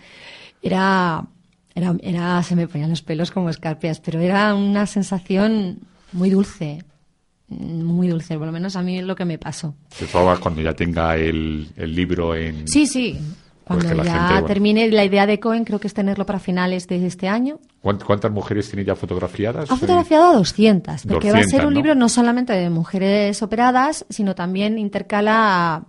era, 0.61 1.25
era, 1.75 1.95
era, 2.01 2.41
se 2.43 2.55
me 2.55 2.67
ponían 2.67 2.89
los 2.89 3.01
pelos 3.01 3.31
como 3.31 3.49
escarpias, 3.49 3.99
pero 3.99 4.19
era 4.19 4.53
una 4.55 4.85
sensación 4.85 5.79
muy 6.11 6.29
dulce. 6.29 6.83
Muy 7.49 8.07
dulce, 8.07 8.37
por 8.37 8.47
lo 8.47 8.51
menos 8.53 8.75
a 8.75 8.81
mí 8.81 8.97
es 8.97 9.05
lo 9.05 9.15
que 9.15 9.25
me 9.25 9.37
pasó. 9.37 9.75
Todas 9.97 10.09
formas, 10.11 10.39
cuando 10.39 10.61
ya 10.61 10.73
tenga 10.73 11.15
el, 11.15 11.67
el 11.75 11.95
libro 11.95 12.35
en... 12.35 12.67
Sí, 12.67 12.87
sí. 12.87 13.17
Cuando 13.65 13.85
Porque 13.85 13.97
la 13.97 14.03
ya 14.03 14.13
gente, 14.13 14.33
bueno. 14.33 14.47
termine 14.47 14.89
la 14.91 15.05
idea 15.05 15.25
de 15.25 15.39
Cohen, 15.39 15.63
creo 15.63 15.79
que 15.79 15.87
es 15.87 15.93
tenerlo 15.93 16.25
para 16.25 16.37
finales 16.39 16.85
de 16.87 17.05
este 17.05 17.29
año. 17.29 17.59
¿Cuánt- 17.81 18.03
¿Cuántas 18.03 18.29
mujeres 18.31 18.67
tiene 18.69 18.83
ya 18.83 18.93
fotografiadas? 18.95 19.71
Ha 19.71 19.77
fotografiado 19.77 20.31
a 20.31 20.33
200, 20.35 21.03
porque 21.07 21.31
va 21.31 21.37
a 21.37 21.41
200, 21.43 21.49
ser 21.51 21.65
un 21.67 21.73
¿no? 21.73 21.79
libro 21.79 21.95
no 21.95 22.09
solamente 22.09 22.51
de 22.53 22.69
mujeres 22.69 23.41
operadas, 23.41 24.05
sino 24.09 24.35
también 24.35 24.77
intercala 24.79 25.85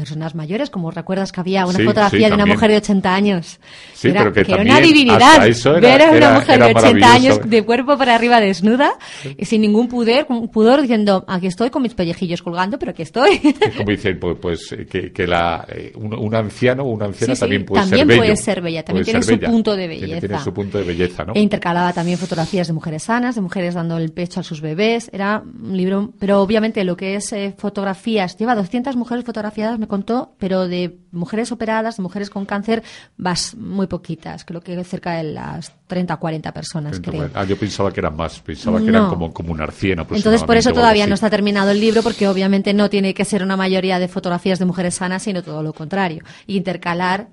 personas 0.00 0.34
mayores, 0.34 0.70
como 0.70 0.90
recuerdas 0.90 1.30
que 1.30 1.40
había 1.40 1.66
una 1.66 1.78
Sí, 1.78 1.84
fotografía 1.84 2.26
sí, 2.26 2.30
de 2.30 2.34
una 2.34 2.46
mujer 2.46 2.70
de 2.70 2.76
80 2.78 3.14
años. 3.14 3.60
Sí, 3.92 4.08
era, 4.08 4.20
pero 4.22 4.32
que 4.32 4.40
era 4.40 4.48
también 4.56 4.76
una 4.76 4.80
divinidad. 4.80 5.46
eso 5.46 5.76
era- 5.76 5.80
Ver 5.88 6.02
a 6.02 6.08
una 6.08 6.16
era- 6.16 6.32
mujer 6.34 6.54
era 6.56 6.66
de 6.68 6.74
80 6.74 7.12
años 7.12 7.40
de 7.44 7.62
cuerpo 7.64 7.98
para 7.98 8.14
arriba 8.14 8.40
desnuda, 8.40 8.92
y 9.36 9.44
sin 9.44 9.60
ningún 9.60 9.88
pudor, 9.88 10.26
pudor, 10.50 10.80
diciendo, 10.80 11.24
aquí 11.28 11.46
estoy 11.46 11.68
con 11.70 11.82
mis 11.82 11.94
pellejillos 11.94 12.42
colgando, 12.42 12.78
pero 12.78 12.92
aquí 12.92 13.02
estoy. 13.02 13.38
Como 13.76 13.90
dicen, 13.90 14.18
pues, 14.18 14.38
pues, 14.40 14.72
eh, 14.72 14.86
que, 14.86 15.12
que 15.12 15.26
la, 15.26 15.66
eh, 15.68 15.92
un, 15.96 16.14
un 16.14 16.34
anciano 16.34 16.82
o 16.84 16.90
una 16.90 17.04
anciana 17.06 17.34
también 17.34 17.64
puede 17.66 17.82
también 17.82 17.98
ser 18.00 18.06
bello. 18.08 18.20
puede 18.22 18.36
ser 18.36 18.60
bella, 18.62 18.82
también 18.82 19.04
Puede 19.04 19.12
tiene 19.12 19.22
su 19.22 19.30
bella. 19.40 19.50
punto 19.50 19.76
de 19.76 19.88
Tiene- 19.88 19.96
Tiene, 20.06 20.20
belleza. 20.20 20.44
su 20.44 20.54
punto 20.54 20.78
de 20.78 20.84
belleza, 20.84 21.24
¿no? 21.24 21.34
E 21.34 21.40
intercalaba 21.40 21.92
también 21.92 22.16
fotografías 22.18 22.66
de 22.66 22.72
mujeres 22.72 23.02
sanas, 23.02 23.34
de 23.34 23.40
mujeres 23.42 23.74
dando 23.74 23.98
el 23.98 24.10
pecho 24.12 24.40
a 24.40 24.42
sus 24.42 24.60
bebés. 24.62 25.10
Era 25.12 25.42
un 25.42 25.76
libro, 25.76 26.12
pero 26.18 26.40
obviamente 26.40 26.82
lo 26.84 26.96
que 26.96 27.16
es 27.16 27.32
eh, 27.32 27.54
fotografías, 27.58 28.36
lleva 28.38 28.54
200 28.54 28.96
mujeres 28.96 29.24
fotografiadas, 29.24 29.78
me 29.78 29.86
contó, 29.90 30.34
pero 30.38 30.66
de 30.66 30.96
mujeres 31.12 31.52
operadas, 31.52 31.98
de 31.98 32.02
mujeres 32.02 32.30
con 32.30 32.46
cáncer, 32.46 32.82
vas 33.18 33.54
muy 33.54 33.86
poquitas. 33.86 34.46
Creo 34.46 34.62
que 34.62 34.82
cerca 34.84 35.16
de 35.16 35.24
las 35.24 35.72
30 35.86 36.14
o 36.14 36.18
40 36.18 36.52
personas, 36.52 37.00
creo. 37.00 37.28
Ah, 37.34 37.44
yo 37.44 37.58
pensaba 37.58 37.92
que 37.92 38.00
eran 38.00 38.16
más, 38.16 38.40
pensaba 38.40 38.80
que 38.80 38.88
eran 38.88 39.10
como, 39.10 39.32
como 39.34 39.52
unas 39.52 39.74
100 39.74 39.98
Entonces, 39.98 40.44
por 40.44 40.56
eso 40.56 40.72
todavía 40.72 41.06
no 41.06 41.14
está 41.14 41.28
terminado 41.28 41.70
el 41.70 41.80
libro, 41.80 42.02
porque 42.02 42.26
obviamente 42.26 42.72
no 42.72 42.88
tiene 42.88 43.12
que 43.12 43.26
ser 43.26 43.42
una 43.42 43.56
mayoría 43.56 43.98
de 43.98 44.08
fotografías 44.08 44.58
de 44.58 44.64
mujeres 44.64 44.94
sanas, 44.94 45.24
sino 45.24 45.42
todo 45.42 45.62
lo 45.62 45.74
contrario. 45.74 46.22
Intercalar 46.46 47.28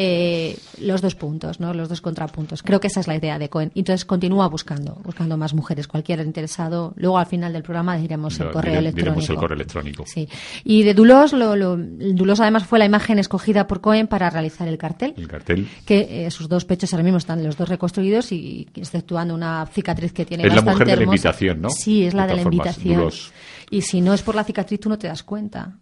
eh, 0.00 0.56
los 0.80 1.02
dos 1.02 1.14
puntos, 1.16 1.58
¿no? 1.58 1.74
los 1.74 1.88
dos 1.88 2.00
contrapuntos. 2.00 2.62
Creo 2.62 2.78
que 2.80 2.86
esa 2.86 3.00
es 3.00 3.08
la 3.08 3.16
idea 3.16 3.38
de 3.38 3.48
Cohen. 3.48 3.72
Entonces, 3.74 4.04
continúa 4.04 4.46
buscando, 4.48 5.00
buscando 5.02 5.36
más 5.36 5.54
mujeres. 5.54 5.88
Cualquier 5.88 6.20
interesado, 6.20 6.92
luego 6.96 7.18
al 7.18 7.26
final 7.26 7.52
del 7.52 7.62
programa 7.64 7.96
diremos 7.96 8.38
el 8.38 8.50
correo 8.50 8.74
dire- 8.74 8.78
electrónico. 8.78 9.10
diremos 9.16 9.30
el 9.30 9.36
correo 9.36 9.54
electrónico. 9.56 10.04
Sí. 10.06 10.28
Y 10.64 10.84
de 10.84 10.94
Dulos, 10.94 11.32
lo, 11.32 11.56
lo- 11.56 11.76
Dulos 11.76 12.38
además 12.40 12.64
fue 12.64 12.78
la 12.78 12.84
imagen 12.84 13.18
escogida 13.18 13.66
por 13.66 13.80
Cohen 13.80 14.06
para 14.06 14.30
realizar 14.30 14.68
el 14.68 14.78
cartel 14.78 15.14
El 15.16 15.26
cartel. 15.26 15.68
que 15.84 16.26
eh, 16.26 16.30
sus 16.30 16.48
dos 16.48 16.64
pechos 16.64 16.92
ahora 16.92 17.02
mismo 17.02 17.18
están 17.18 17.42
los 17.42 17.56
dos 17.56 17.68
reconstruidos 17.68 18.30
y 18.30 18.68
exceptuando 18.76 19.34
una 19.34 19.66
cicatriz 19.66 20.12
que 20.12 20.24
tiene 20.24 20.46
Es 20.46 20.54
la 20.54 20.62
mujer 20.62 20.86
de 20.86 20.96
la 20.96 21.02
invitación, 21.02 21.60
¿no? 21.60 21.70
Sí, 21.70 22.04
es 22.04 22.14
la 22.14 22.22
De 22.22 22.28
de 22.28 22.36
la 22.36 22.42
formas, 22.44 22.66
invitación. 22.66 22.96
Dulos. 23.00 23.32
Y 23.70 23.82
si 23.82 24.00
no 24.00 24.14
es 24.14 24.22
por 24.22 24.34
la 24.36 24.44
cicatriz, 24.44 24.78
tú 24.78 24.88
no 24.88 24.96
te 24.96 25.08
das 25.08 25.22
cuenta. 25.24 25.76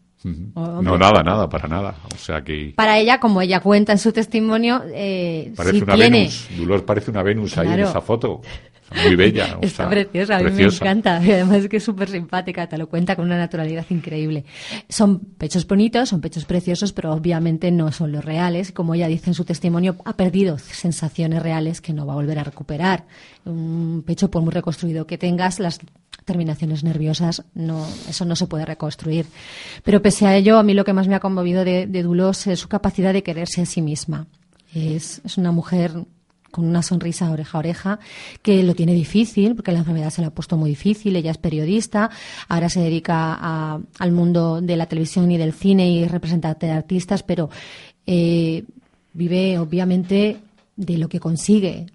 No, 0.54 0.98
nada, 0.98 1.22
nada, 1.22 1.48
para 1.48 1.68
nada. 1.68 1.94
O 2.14 2.18
sea 2.18 2.42
que 2.42 2.72
Para 2.74 2.98
ella, 2.98 3.20
como 3.20 3.40
ella 3.40 3.60
cuenta 3.60 3.92
en 3.92 3.98
su 3.98 4.12
testimonio, 4.12 4.82
eh, 4.92 5.52
parece 5.56 5.76
sí 5.78 5.82
una 5.84 5.94
tiene. 5.94 6.18
Venus. 6.18 6.48
Dolores 6.58 6.82
parece 6.82 7.10
una 7.10 7.22
Venus 7.22 7.56
ahí 7.58 7.68
en 7.68 7.80
esa 7.80 8.00
foto. 8.00 8.40
Muy 9.04 9.16
bella. 9.16 9.56
o 9.56 9.60
Está 9.62 9.84
sea, 9.84 9.88
preciosa, 9.90 10.36
a 10.36 10.38
mí 10.38 10.44
preciosa. 10.44 10.84
me 10.84 10.90
encanta. 10.90 11.20
Y 11.24 11.30
además 11.32 11.56
es 11.58 11.68
que 11.68 11.76
es 11.78 11.84
súper 11.84 12.08
simpática, 12.08 12.68
te 12.68 12.78
lo 12.78 12.88
cuenta 12.88 13.16
con 13.16 13.24
una 13.26 13.36
naturalidad 13.38 13.84
increíble. 13.90 14.44
Son 14.88 15.18
pechos 15.18 15.66
bonitos, 15.66 16.08
son 16.08 16.20
pechos 16.20 16.44
preciosos, 16.44 16.92
pero 16.92 17.12
obviamente 17.12 17.70
no 17.70 17.90
son 17.92 18.12
los 18.12 18.24
reales. 18.24 18.72
Como 18.72 18.94
ella 18.94 19.08
dice 19.08 19.30
en 19.30 19.34
su 19.34 19.44
testimonio, 19.44 19.96
ha 20.04 20.16
perdido 20.16 20.58
sensaciones 20.58 21.42
reales 21.42 21.80
que 21.80 21.92
no 21.92 22.06
va 22.06 22.12
a 22.12 22.16
volver 22.16 22.38
a 22.38 22.44
recuperar. 22.44 23.06
Un 23.44 24.02
pecho, 24.06 24.30
por 24.30 24.42
muy 24.42 24.52
reconstruido 24.52 25.06
que 25.06 25.18
tengas, 25.18 25.58
las 25.60 25.80
terminaciones 26.26 26.84
nerviosas, 26.84 27.44
no, 27.54 27.86
eso 28.08 28.26
no 28.26 28.36
se 28.36 28.46
puede 28.46 28.66
reconstruir. 28.66 29.24
Pero 29.82 30.02
pese 30.02 30.26
a 30.26 30.36
ello, 30.36 30.58
a 30.58 30.62
mí 30.62 30.74
lo 30.74 30.84
que 30.84 30.92
más 30.92 31.08
me 31.08 31.14
ha 31.14 31.20
conmovido 31.20 31.64
de, 31.64 31.86
de 31.86 32.02
Dulos 32.02 32.46
es 32.46 32.60
su 32.60 32.68
capacidad 32.68 33.14
de 33.14 33.22
quererse 33.22 33.62
a 33.62 33.66
sí 33.66 33.80
misma. 33.80 34.26
Es, 34.74 35.22
es 35.24 35.38
una 35.38 35.52
mujer 35.52 35.92
con 36.50 36.64
una 36.64 36.82
sonrisa 36.82 37.30
oreja 37.30 37.58
a 37.58 37.60
oreja, 37.60 37.98
que 38.42 38.62
lo 38.62 38.74
tiene 38.74 38.94
difícil, 38.94 39.54
porque 39.54 39.72
la 39.72 39.80
enfermedad 39.80 40.10
se 40.10 40.22
la 40.22 40.28
ha 40.28 40.34
puesto 40.34 40.56
muy 40.56 40.70
difícil, 40.70 41.14
ella 41.14 41.30
es 41.30 41.36
periodista, 41.38 42.10
ahora 42.48 42.70
se 42.70 42.80
dedica 42.80 43.74
al 43.98 44.12
mundo 44.12 44.62
de 44.62 44.76
la 44.76 44.86
televisión 44.86 45.30
y 45.30 45.36
del 45.36 45.52
cine 45.52 45.90
y 45.90 46.06
representa 46.06 46.48
a 46.48 46.76
artistas, 46.76 47.22
pero 47.22 47.50
eh, 48.06 48.64
vive 49.12 49.58
obviamente 49.58 50.38
de 50.76 50.98
lo 50.98 51.08
que 51.08 51.20
consigue. 51.20 51.86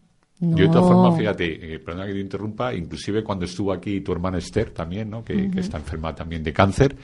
Yo 0.42 0.66
de 0.66 0.70
todas 0.70 0.92
formas, 0.92 1.20
fíjate, 1.20 1.76
eh, 1.76 1.80
perdona 1.80 2.08
que 2.08 2.14
te 2.14 2.20
interrumpa, 2.20 2.74
inclusive 2.74 3.24
cuando 3.24 3.46
estuvo 3.46 3.72
aquí 3.72 4.02
tu 4.02 4.12
hermana 4.12 4.40
Esther 4.40 4.72
también, 4.72 5.08
¿no? 5.08 5.24
que, 5.24 5.52
está 5.56 5.78
enferma 5.78 6.16
también 6.16 6.44
de 6.44 6.52
cáncer, 6.52 6.96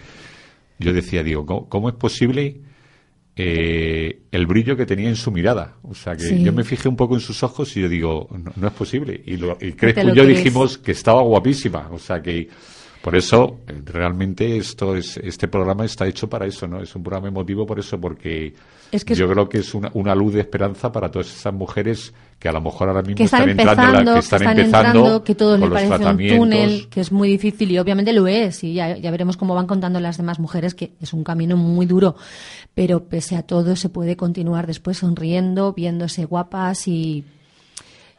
yo 0.80 0.92
decía, 0.92 1.22
digo, 1.22 1.46
¿cómo, 1.70 1.88
es 1.88 1.94
posible 1.94 2.62
eh, 3.36 4.24
el 4.32 4.48
brillo 4.48 4.76
que 4.76 4.88
tenía 4.88 5.08
en 5.08 5.16
su 5.16 5.32
mirada? 5.32 5.76
O 5.84 5.94
sea, 5.94 6.16
que 6.16 6.42
yo 6.42 6.52
me 6.52 6.64
fijé 6.64 6.90
un 6.90 6.96
poco 6.96 7.14
en 7.14 7.22
sus 7.22 7.44
ojos 7.44 7.78
y 7.78 7.82
yo 7.82 7.90
digo, 7.90 8.28
no, 8.56 8.68
es 8.68 8.74
posible. 8.74 9.22
Y, 9.24 9.38
lo, 9.38 9.56
y 9.62 9.74
Crespo 9.74 10.10
y 10.10 10.16
yo 10.16 10.26
dijimos 10.26 10.80
que 10.80 10.94
estaba 10.94 11.22
guapísima, 11.22 11.90
o 11.92 12.00
sea 12.00 12.22
que... 12.22 12.50
Por 13.00 13.16
eso, 13.16 13.60
eh, 13.68 13.80
realmente, 13.86 14.58
esto 14.58 14.96
es, 14.96 15.16
este 15.18 15.48
programa 15.48 15.86
está 15.86 16.08
hecho 16.08 16.28
para 16.28 16.46
eso, 16.46 16.68
¿no? 16.68 16.82
Es 16.82 16.94
un 16.94 17.04
programa 17.04 17.30
emotivo 17.30 17.66
por 17.66 17.80
eso, 17.80 18.02
porque 18.02 18.54
yo 18.92 19.30
creo 19.30 19.48
que 19.48 19.60
es 19.60 19.74
una 19.74 20.16
luz 20.16 20.34
de 20.34 20.42
esperanza 20.42 20.92
para 20.92 21.10
todas 21.10 21.34
esas 21.34 21.54
mujeres 21.54 22.14
que 22.40 22.50
a 22.50 22.52
lo 22.52 22.62
mejor 22.62 22.90
ahora 22.90 23.02
mismo 23.02 23.16
que 23.16 23.24
están, 23.24 23.50
están 23.50 23.68
empezando, 23.68 24.04
la, 24.04 24.14
que 24.14 24.20
están, 24.20 24.60
empezando, 24.60 25.24
que 25.24 25.36
todos 25.36 25.60
les 25.60 25.70
parece 25.70 26.06
un 26.06 26.38
túnel, 26.38 26.88
que 26.90 27.02
es 27.02 27.12
muy 27.12 27.30
difícil 27.30 27.72
y 27.72 27.80
obviamente 27.80 28.14
lo 28.14 28.28
es 28.28 28.64
y 28.64 28.74
ya, 28.74 28.96
ya, 28.96 29.10
veremos 29.10 29.38
cómo 29.38 29.56
van 29.56 29.66
contando 29.66 30.00
las 30.00 30.18
demás 30.18 30.40
mujeres 30.40 30.76
que 30.76 30.92
es 31.02 31.14
un 31.14 31.24
camino 31.24 31.58
muy 31.58 31.88
duro, 31.88 32.16
pero 32.76 33.06
pese 33.06 33.36
a 33.36 33.42
todo 33.42 33.76
se 33.76 33.90
puede 33.90 34.16
continuar 34.16 34.68
después 34.68 34.98
sonriendo, 34.98 35.74
viéndose 35.74 36.26
guapas 36.26 36.88
y 36.88 37.26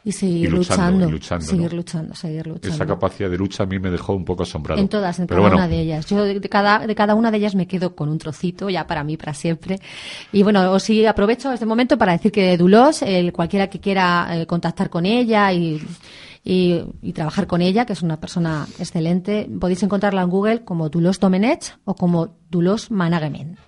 y 0.09 0.11
seguir 0.11 0.51
luchando, 0.51 1.05
seguir 1.39 1.73
luchando, 1.73 2.15
seguir 2.15 2.47
luchando. 2.47 2.75
Esa 2.75 2.85
capacidad 2.85 3.29
de 3.29 3.37
lucha 3.37 3.63
a 3.63 3.65
mí 3.65 3.79
me 3.79 3.91
dejó 3.91 4.13
un 4.13 4.25
poco 4.25 4.43
asombrado. 4.43 4.81
En 4.81 4.89
todas, 4.89 5.19
en 5.19 5.27
cada 5.27 5.41
una 5.41 5.67
de 5.67 5.79
ellas. 5.79 6.05
Yo 6.07 6.23
de 6.23 6.41
cada, 6.49 6.85
de 6.85 6.95
cada 6.95 7.15
una 7.15 7.31
de 7.31 7.37
ellas 7.37 7.55
me 7.55 7.67
quedo 7.67 7.95
con 7.95 8.09
un 8.09 8.17
trocito 8.17 8.69
ya 8.69 8.87
para 8.87 9.03
mí, 9.03 9.17
para 9.17 9.33
siempre. 9.33 9.79
Y 10.31 10.43
bueno, 10.43 10.71
os 10.71 10.83
sí 10.83 11.05
aprovecho 11.05 11.51
este 11.51 11.65
momento 11.65 11.97
para 11.97 12.13
decir 12.13 12.31
que 12.31 12.57
Dulos, 12.57 13.03
eh, 13.03 13.31
cualquiera 13.31 13.67
que 13.67 13.79
quiera 13.79 14.27
eh, 14.31 14.45
contactar 14.45 14.89
con 14.89 15.05
ella 15.05 15.53
y 15.53 15.81
y, 16.41 16.81
y, 17.01 17.13
trabajar 17.13 17.47
con 17.47 17.61
ella, 17.61 17.85
que 17.85 17.93
es 17.93 18.01
una 18.01 18.19
persona 18.19 18.65
excelente. 18.79 19.49
Podéis 19.59 19.83
encontrarla 19.83 20.21
en 20.21 20.29
Google 20.29 20.63
como 20.63 20.89
Dulos 20.89 21.19
Domenech 21.19 21.77
o 21.83 21.95
como 21.95 22.37
Dulos 22.49 22.91
Management. 22.91 23.59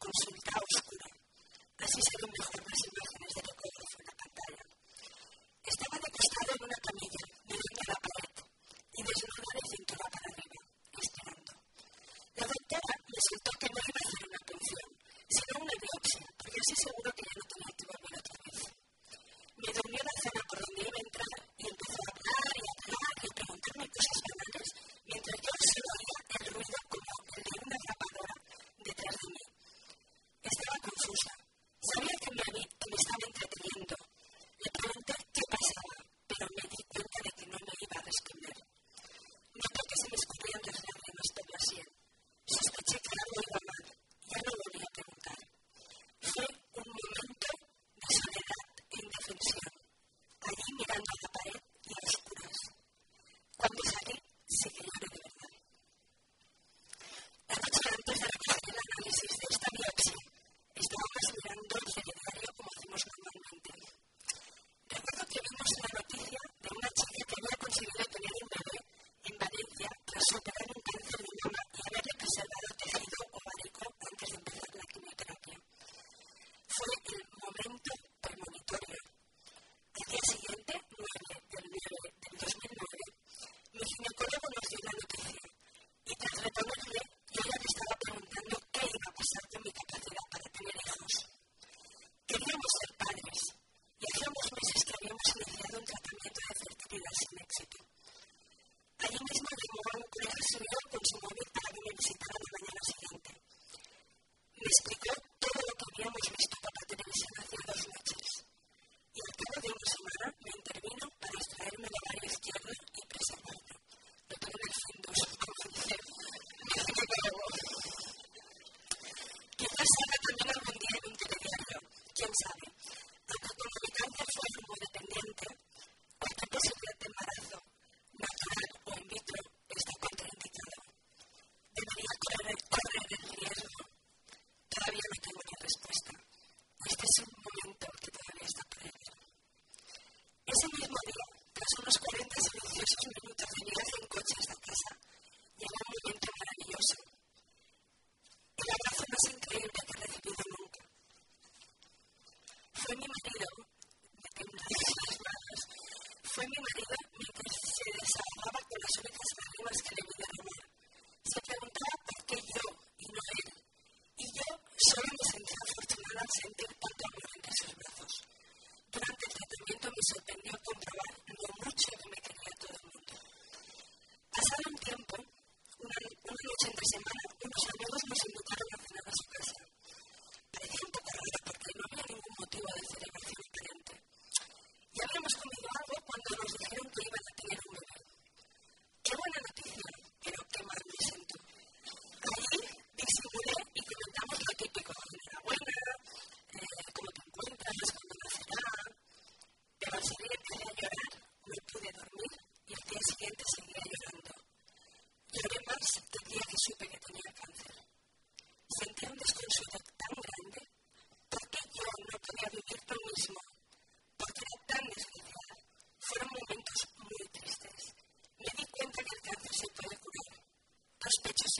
consultar 0.00 0.62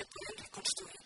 se 0.01 0.07
pueden 0.07 0.45
reconstruir, 0.45 1.00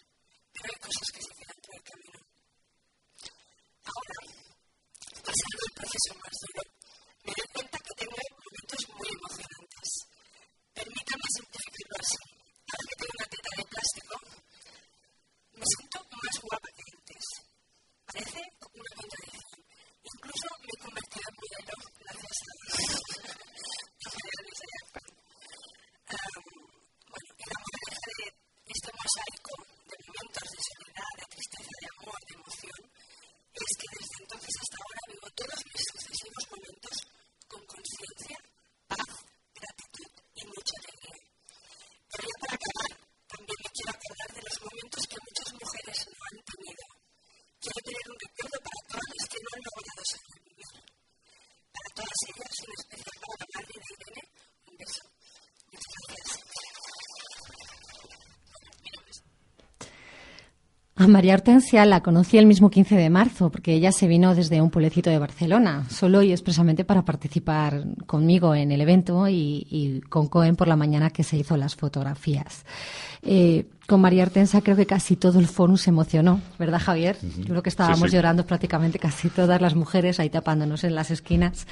A 61.04 61.08
María 61.08 61.34
Hortensia 61.34 61.84
la 61.84 62.02
conocí 62.02 62.38
el 62.38 62.46
mismo 62.46 62.70
15 62.70 62.96
de 62.96 63.10
marzo, 63.10 63.50
porque 63.50 63.74
ella 63.74 63.92
se 63.92 64.06
vino 64.06 64.34
desde 64.34 64.60
un 64.62 64.70
pueblecito 64.70 65.10
de 65.10 65.18
Barcelona, 65.18 65.84
solo 65.90 66.22
y 66.22 66.32
expresamente 66.32 66.84
para 66.84 67.04
participar 67.04 67.84
conmigo 68.06 68.54
en 68.54 68.72
el 68.72 68.80
evento 68.80 69.28
y, 69.28 69.66
y 69.70 70.00
con 70.08 70.28
Cohen 70.28 70.56
por 70.56 70.66
la 70.68 70.76
mañana 70.76 71.10
que 71.10 71.22
se 71.22 71.36
hizo 71.36 71.56
las 71.56 71.76
fotografías. 71.76 72.64
Eh, 73.22 73.66
con 73.86 74.00
María 74.00 74.22
Hortensia 74.22 74.60
creo 74.62 74.76
que 74.76 74.86
casi 74.86 75.16
todo 75.16 75.38
el 75.40 75.46
foro 75.46 75.76
se 75.76 75.90
emocionó, 75.90 76.40
¿verdad, 76.58 76.80
Javier? 76.82 77.16
Yo 77.38 77.44
creo 77.44 77.62
que 77.62 77.68
estábamos 77.70 78.00
Sí, 78.00 78.08
sí. 78.08 78.16
llorando 78.16 78.44
prácticamente 78.46 78.98
casi 78.98 79.28
todas 79.28 79.60
las 79.60 79.74
mujeres 79.74 80.20
ahí 80.20 80.30
tapándonos 80.30 80.84
en 80.84 80.94
las 80.94 81.10
esquinas. 81.10 81.66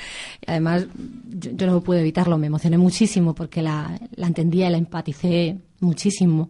Y 0.47 0.51
además, 0.51 0.87
yo, 1.31 1.51
yo 1.53 1.67
no 1.67 1.81
pude 1.83 2.01
evitarlo, 2.01 2.37
me 2.39 2.47
emocioné 2.49 2.77
muchísimo 2.79 3.35
porque 3.35 3.63
la, 3.63 3.99
la 4.15 4.27
entendía 4.27 4.69
y 4.69 4.73
la 4.73 4.79
empaticé 4.79 5.59
muchísimo, 5.81 6.49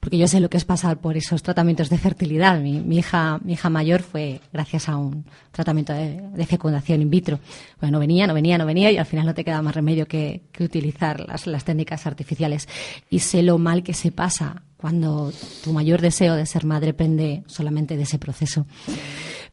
porque 0.00 0.16
yo 0.16 0.26
sé 0.26 0.40
lo 0.40 0.48
que 0.48 0.56
es 0.56 0.64
pasar 0.64 0.98
por 0.98 1.16
esos 1.18 1.42
tratamientos 1.42 1.90
de 1.90 1.98
fertilidad. 1.98 2.58
Mi, 2.58 2.80
mi 2.80 2.98
hija, 2.98 3.38
mi 3.44 3.52
hija 3.52 3.68
mayor 3.68 4.00
fue 4.00 4.40
gracias 4.52 4.88
a 4.88 4.96
un 4.96 5.26
tratamiento 5.52 5.92
de, 5.92 6.22
de 6.22 6.46
fecundación 6.46 7.02
in 7.02 7.10
vitro. 7.10 7.38
Bueno, 7.80 7.96
no 7.96 8.00
venía, 8.00 8.26
no 8.26 8.32
venía, 8.32 8.56
no 8.56 8.64
venía 8.64 8.90
y 8.90 8.96
al 8.96 9.04
final 9.04 9.26
no 9.26 9.34
te 9.34 9.44
queda 9.44 9.60
más 9.60 9.74
remedio 9.74 10.06
que, 10.06 10.42
que 10.52 10.64
utilizar 10.64 11.20
las, 11.28 11.46
las 11.46 11.64
técnicas 11.64 12.06
artificiales. 12.06 12.66
Y 13.10 13.18
sé 13.18 13.42
lo 13.42 13.58
mal 13.58 13.82
que 13.82 13.92
se 13.92 14.10
pasa 14.10 14.62
cuando 14.78 15.30
tu 15.62 15.74
mayor 15.74 16.00
deseo 16.00 16.34
de 16.34 16.46
ser 16.46 16.64
madre 16.64 16.94
pende 16.94 17.42
solamente 17.46 17.98
de 17.98 18.04
ese 18.04 18.18
proceso. 18.18 18.66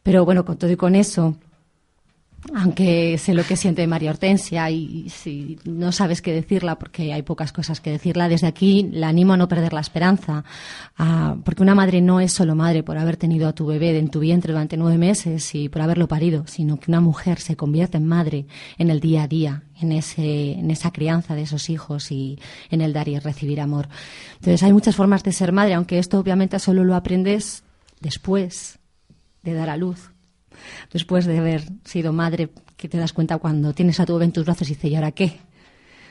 Pero 0.02 0.24
bueno, 0.24 0.46
con 0.46 0.56
todo 0.56 0.70
y 0.70 0.76
con 0.76 0.94
eso, 0.94 1.36
aunque 2.54 3.18
sé 3.18 3.34
lo 3.34 3.44
que 3.44 3.56
siente 3.56 3.86
María 3.86 4.10
Hortensia 4.10 4.70
y 4.70 5.08
si 5.10 5.58
no 5.64 5.90
sabes 5.90 6.22
qué 6.22 6.32
decirla 6.32 6.78
porque 6.78 7.12
hay 7.12 7.22
pocas 7.22 7.52
cosas 7.52 7.80
que 7.80 7.90
decirla, 7.90 8.28
desde 8.28 8.46
aquí 8.46 8.88
la 8.92 9.08
animo 9.08 9.32
a 9.32 9.36
no 9.36 9.48
perder 9.48 9.72
la 9.72 9.80
esperanza, 9.80 10.44
porque 11.44 11.62
una 11.62 11.74
madre 11.74 12.00
no 12.00 12.20
es 12.20 12.32
solo 12.32 12.54
madre 12.54 12.82
por 12.82 12.96
haber 12.96 13.16
tenido 13.16 13.48
a 13.48 13.52
tu 13.52 13.66
bebé 13.66 13.98
en 13.98 14.08
tu 14.08 14.20
vientre 14.20 14.52
durante 14.52 14.76
nueve 14.76 14.98
meses 14.98 15.54
y 15.54 15.68
por 15.68 15.82
haberlo 15.82 16.06
parido, 16.06 16.46
sino 16.46 16.78
que 16.78 16.90
una 16.90 17.00
mujer 17.00 17.40
se 17.40 17.56
convierte 17.56 17.96
en 17.96 18.06
madre 18.06 18.46
en 18.78 18.90
el 18.90 19.00
día 19.00 19.24
a 19.24 19.28
día, 19.28 19.64
en, 19.80 19.92
ese, 19.92 20.52
en 20.52 20.70
esa 20.70 20.92
crianza 20.92 21.34
de 21.34 21.42
esos 21.42 21.68
hijos 21.70 22.12
y 22.12 22.38
en 22.70 22.80
el 22.80 22.92
dar 22.92 23.08
y 23.08 23.18
recibir 23.18 23.60
amor. 23.60 23.88
Entonces 24.34 24.62
hay 24.62 24.72
muchas 24.72 24.94
formas 24.94 25.24
de 25.24 25.32
ser 25.32 25.52
madre, 25.52 25.74
aunque 25.74 25.98
esto 25.98 26.18
obviamente 26.18 26.58
solo 26.60 26.84
lo 26.84 26.94
aprendes 26.94 27.64
después 28.00 28.78
de 29.42 29.54
dar 29.54 29.70
a 29.70 29.76
luz 29.76 30.12
después 30.92 31.26
de 31.26 31.38
haber 31.38 31.62
sido 31.84 32.12
madre, 32.12 32.50
que 32.76 32.88
te 32.88 32.98
das 32.98 33.12
cuenta 33.12 33.38
cuando 33.38 33.72
tienes 33.72 33.98
a 34.00 34.06
tu 34.06 34.14
bebé 34.14 34.26
en 34.26 34.32
tus 34.32 34.44
brazos 34.44 34.68
y 34.70 34.74
dices, 34.74 34.90
¿y 34.90 34.94
ahora 34.94 35.12
qué? 35.12 35.38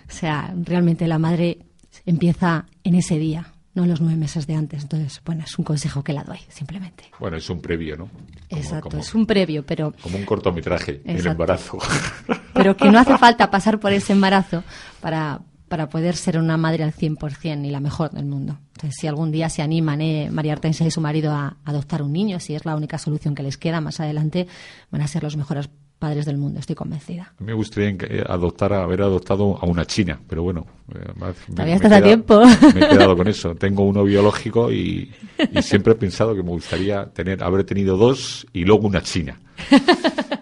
O 0.10 0.12
sea, 0.12 0.53
realmente 0.63 1.07
la 1.07 1.19
madre 1.19 1.60
empieza 2.05 2.65
en 2.83 2.95
ese 2.95 3.17
día, 3.19 3.53
no 3.73 3.83
en 3.83 3.89
los 3.89 4.01
nueve 4.01 4.17
meses 4.17 4.47
de 4.47 4.55
antes. 4.55 4.83
Entonces, 4.83 5.21
bueno, 5.25 5.43
es 5.45 5.57
un 5.60 5.65
consejo 5.65 6.03
que 6.03 6.13
la 6.13 6.23
doy, 6.23 6.39
simplemente. 6.49 7.05
Bueno, 7.19 7.38
es 7.38 7.49
un 7.49 7.62
previo, 7.62 7.97
¿no? 7.97 8.05
Como- 8.49 8.62
Exacto, 8.62 8.89
como- 8.89 9.01
es 9.01 9.13
un 9.13 9.25
previo, 9.25 9.65
pero, 9.65 9.93
Como 10.01 10.17
un 10.17 10.25
cortometraje, 10.25 11.01
el 11.05 11.12
Exacto. 11.17 11.31
embarazo. 11.31 11.77
pero 12.53 12.75
que 12.77 12.89
no 12.89 12.99
hace 12.99 13.17
falta 13.17 13.51
pasar 13.51 13.79
por 13.79 13.91
ese 13.93 14.13
embarazo 14.13 14.63
para, 15.01 15.41
para 15.67 15.89
poder 15.89 16.15
ser 16.15 16.38
una 16.39 16.57
madre 16.57 16.83
al 16.83 16.93
100% 16.93 17.65
y 17.65 17.69
la 17.69 17.79
mejor 17.79 18.12
del 18.12 18.25
mundo. 18.25 18.57
Entonces, 18.77 18.95
si 19.01 19.07
algún 19.07 19.31
día 19.31 19.49
se 19.49 19.63
animan 19.63 20.01
eh, 20.01 20.29
María 20.31 20.53
Hortensia 20.53 20.85
y 20.85 20.91
su 20.91 21.01
marido 21.01 21.31
a 21.31 21.57
adoptar 21.65 22.03
un 22.03 22.13
niño, 22.13 22.39
si 22.39 22.53
es 22.53 22.63
la 22.63 22.75
única 22.75 22.99
solución 22.99 23.33
que 23.33 23.41
les 23.41 23.57
queda 23.57 23.81
más 23.81 23.99
adelante, 23.99 24.45
van 24.91 25.01
a 25.01 25.07
ser 25.07 25.23
los 25.23 25.35
mejores 25.35 25.67
padres 25.97 26.27
del 26.27 26.37
mundo, 26.37 26.59
estoy 26.59 26.75
convencida. 26.75 27.33
Me 27.39 27.53
gustaría 27.53 27.89
eh, 27.89 28.23
adoptar, 28.29 28.71
a- 28.73 28.83
haber 28.83 29.01
adoptado 29.01 29.57
a 29.59 29.65
una 29.65 29.83
china, 29.85 30.19
pero 30.29 30.43
bueno. 30.43 30.67
eh, 30.93 30.99
me- 31.15 31.55
Todavía 31.55 31.73
estás 31.73 31.91
a 31.91 32.01
tiempo. 32.03 32.39
Me 32.75 32.85
he 32.85 32.89
quedado 32.89 33.17
con 33.17 33.27
eso. 33.27 33.55
Tengo 33.55 33.81
uno 33.83 34.03
biológico 34.03 34.71
y, 34.71 35.11
y 35.51 35.61
siempre 35.63 35.93
he 35.93 35.95
pensado 35.95 36.35
que 36.35 36.43
me 36.43 36.49
gustaría 36.51 37.05
tener, 37.07 37.43
haber 37.43 37.63
tenido 37.63 37.97
dos 37.97 38.45
y 38.53 38.63
luego 38.63 38.85
una 38.87 39.01
china. 39.01 39.39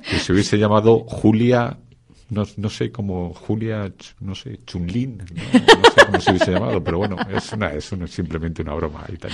Que 0.09 0.19
se 0.19 0.33
hubiese 0.33 0.57
llamado 0.57 0.99
Julia, 1.07 1.77
no, 2.29 2.43
no 2.57 2.69
sé 2.69 2.91
cómo, 2.91 3.33
Julia, 3.33 3.91
no 4.19 4.33
sé, 4.35 4.59
Chunlin, 4.65 5.17
no, 5.17 5.25
no 5.25 5.89
sé 5.91 6.05
cómo 6.05 6.19
se 6.21 6.31
hubiese 6.31 6.51
llamado, 6.51 6.83
pero 6.83 6.97
bueno, 6.97 7.17
es, 7.29 7.51
una, 7.53 7.71
es 7.73 7.91
una- 7.91 8.07
simplemente 8.07 8.61
una 8.61 8.73
broma 8.73 9.05
y 9.11 9.17
tal. 9.17 9.31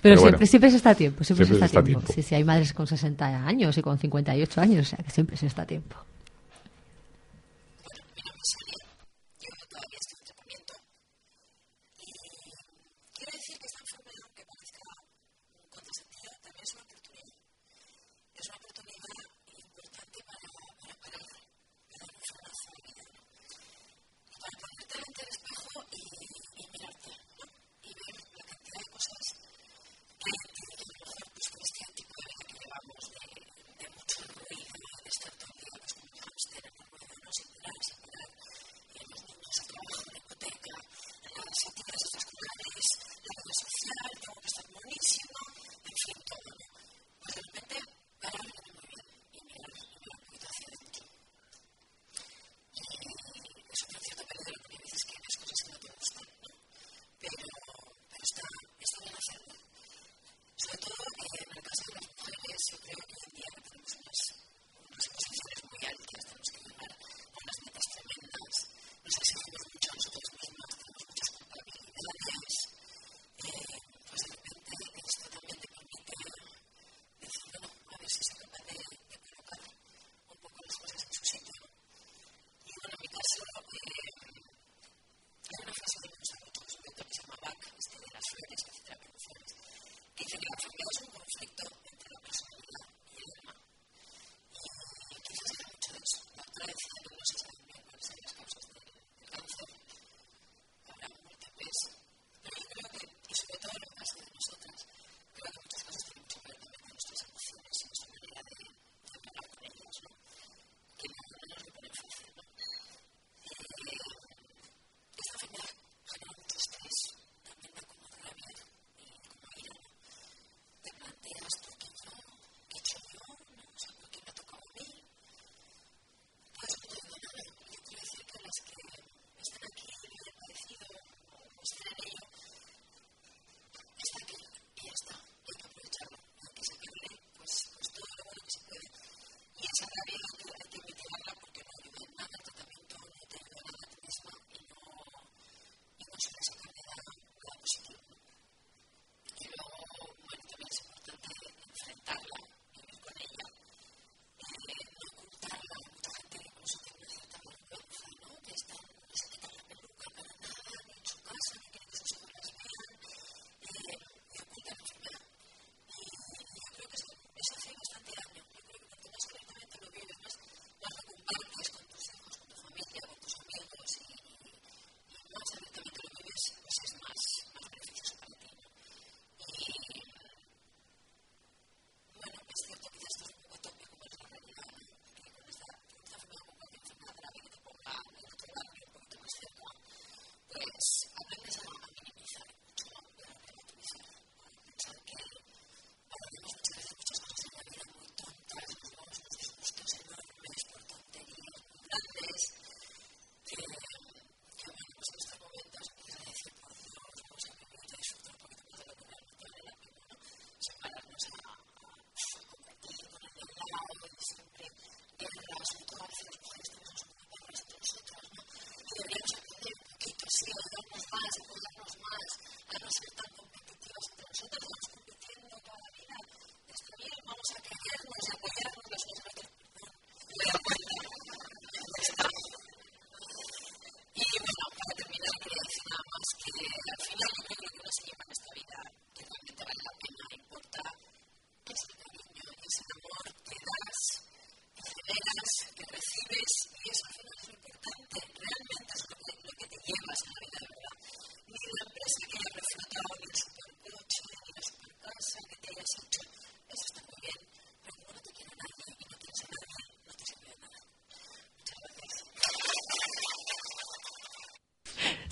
Pero, 0.00 0.20
siempre, 0.20 0.46
siempre 0.46 0.70
se 0.70 0.76
está 0.76 0.90
a 0.90 0.94
tiempo, 0.94 1.24
siempre, 1.24 1.46
Siempre 1.46 1.58
se 1.60 1.64
está, 1.66 1.80
a 1.80 1.84
tiempo. 1.84 2.00
tiempo. 2.06 2.12
Sí, 2.12 2.22
sí, 2.22 2.34
hay 2.34 2.44
madres 2.44 2.72
con 2.72 2.86
60 2.86 3.46
años 3.46 3.76
y 3.78 3.82
con 3.82 3.98
58 3.98 4.60
años, 4.60 4.86
o 4.86 4.90
sea 4.96 4.98
que 5.04 5.10
siempre 5.10 5.36
se 5.36 5.46
está 5.46 5.62
a 5.62 5.66
tiempo. 5.66 5.96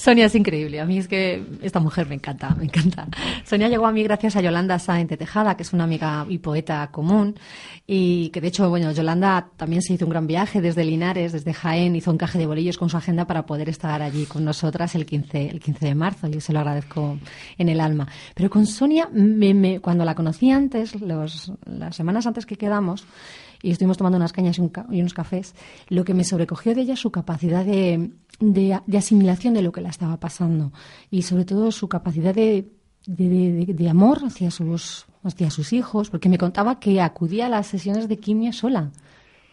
Sonia 0.03 0.27
es 0.27 0.35
increíble. 0.35 0.81
A 0.81 0.85
mí 0.85 0.99
es 0.99 1.07
que 1.07 1.45
esta 1.63 1.79
mujer 1.79 2.09
me 2.09 2.17
encanta, 2.17 2.53
me 2.57 2.65
encanta. 2.65 3.07
Sonia 3.45 3.69
llegó 3.69 3.87
a 3.87 3.93
mí 3.93 4.03
gracias 4.03 4.35
a 4.35 4.41
Yolanda 4.41 4.77
Sáenz 4.81 5.17
Tejada, 5.17 5.57
que 5.57 5.63
es 5.63 5.73
una 5.73 5.85
amiga 5.85 6.27
y 6.29 6.39
poeta 6.39 6.89
común. 6.91 7.37
Y 7.87 8.31
que 8.31 8.41
de 8.41 8.49
hecho, 8.49 8.69
bueno, 8.69 8.91
Yolanda 8.91 9.51
también 9.57 9.81
se 9.81 9.93
hizo 9.93 10.05
un 10.05 10.11
gran 10.11 10.27
viaje 10.27 10.61
desde 10.61 10.85
Linares, 10.85 11.31
desde 11.31 11.53
Jaén, 11.55 11.95
hizo 11.95 12.11
encaje 12.11 12.37
de 12.37 12.47
bolillos 12.47 12.79
con 12.79 12.91
su 12.91 12.97
agenda 12.97 13.29
para 13.29 13.47
poder 13.47 13.69
estar 13.69 14.03
allí 14.03 14.27
con 14.27 14.45
nosotras 14.45 14.93
el 14.97 15.07
15, 15.07 15.49
el 15.51 15.61
15 15.61 15.87
de 15.87 15.95
marzo. 15.95 16.27
Yo 16.27 16.41
se 16.41 16.53
lo 16.53 16.59
agradezco 16.59 17.19
en 17.57 17.69
el 17.69 17.79
alma. 17.81 18.09
Pero 18.35 18.51
con 18.51 18.67
Sonia, 18.67 19.09
me- 19.13 19.55
me- 19.55 19.79
cuando 19.79 20.05
la 20.05 20.17
conocí 20.17 20.51
antes, 20.51 21.01
los- 21.01 21.53
las 21.65 21.95
semanas 21.95 22.27
antes 22.27 22.45
que 22.45 22.57
quedamos, 22.57 23.05
y 23.65 23.71
estuvimos 23.71 23.97
tomando 23.97 24.17
unas 24.17 24.33
cañas 24.33 24.59
y, 24.59 24.63
un 24.63 24.73
y 24.91 24.99
unos 25.01 25.15
cafés, 25.15 25.55
lo 25.89 26.03
que 26.05 26.15
me 26.15 26.25
sobrecogió 26.25 26.75
de 26.75 26.81
ella 26.81 26.95
es 26.95 26.99
su 27.01 27.13
capacidad 27.13 27.65
de, 27.65 28.11
de- 28.41 28.81
asimilación 28.97 29.55
de 29.55 29.63
lo 29.63 29.73
que 29.73 29.81
la 29.81 29.91
estaba 29.91 30.19
pasando 30.19 30.73
y 31.11 31.23
sobre 31.23 31.45
todo 31.45 31.71
su 31.73 31.89
capacidad 31.89 32.35
de, 32.35 32.69
de- 33.07 33.67
de- 33.75 33.89
amor 33.89 34.21
hacia 34.25 34.51
sus, 34.51 35.07
hacia 35.23 35.51
sus 35.51 35.73
hijos, 35.73 36.11
porque 36.11 36.29
me 36.29 36.39
contaba 36.39 36.79
que 36.81 37.01
acudía 37.01 37.47
a 37.47 37.49
las 37.49 37.67
sesiones 37.67 38.09
de 38.09 38.19
quimio 38.19 38.53
sola 38.53 38.91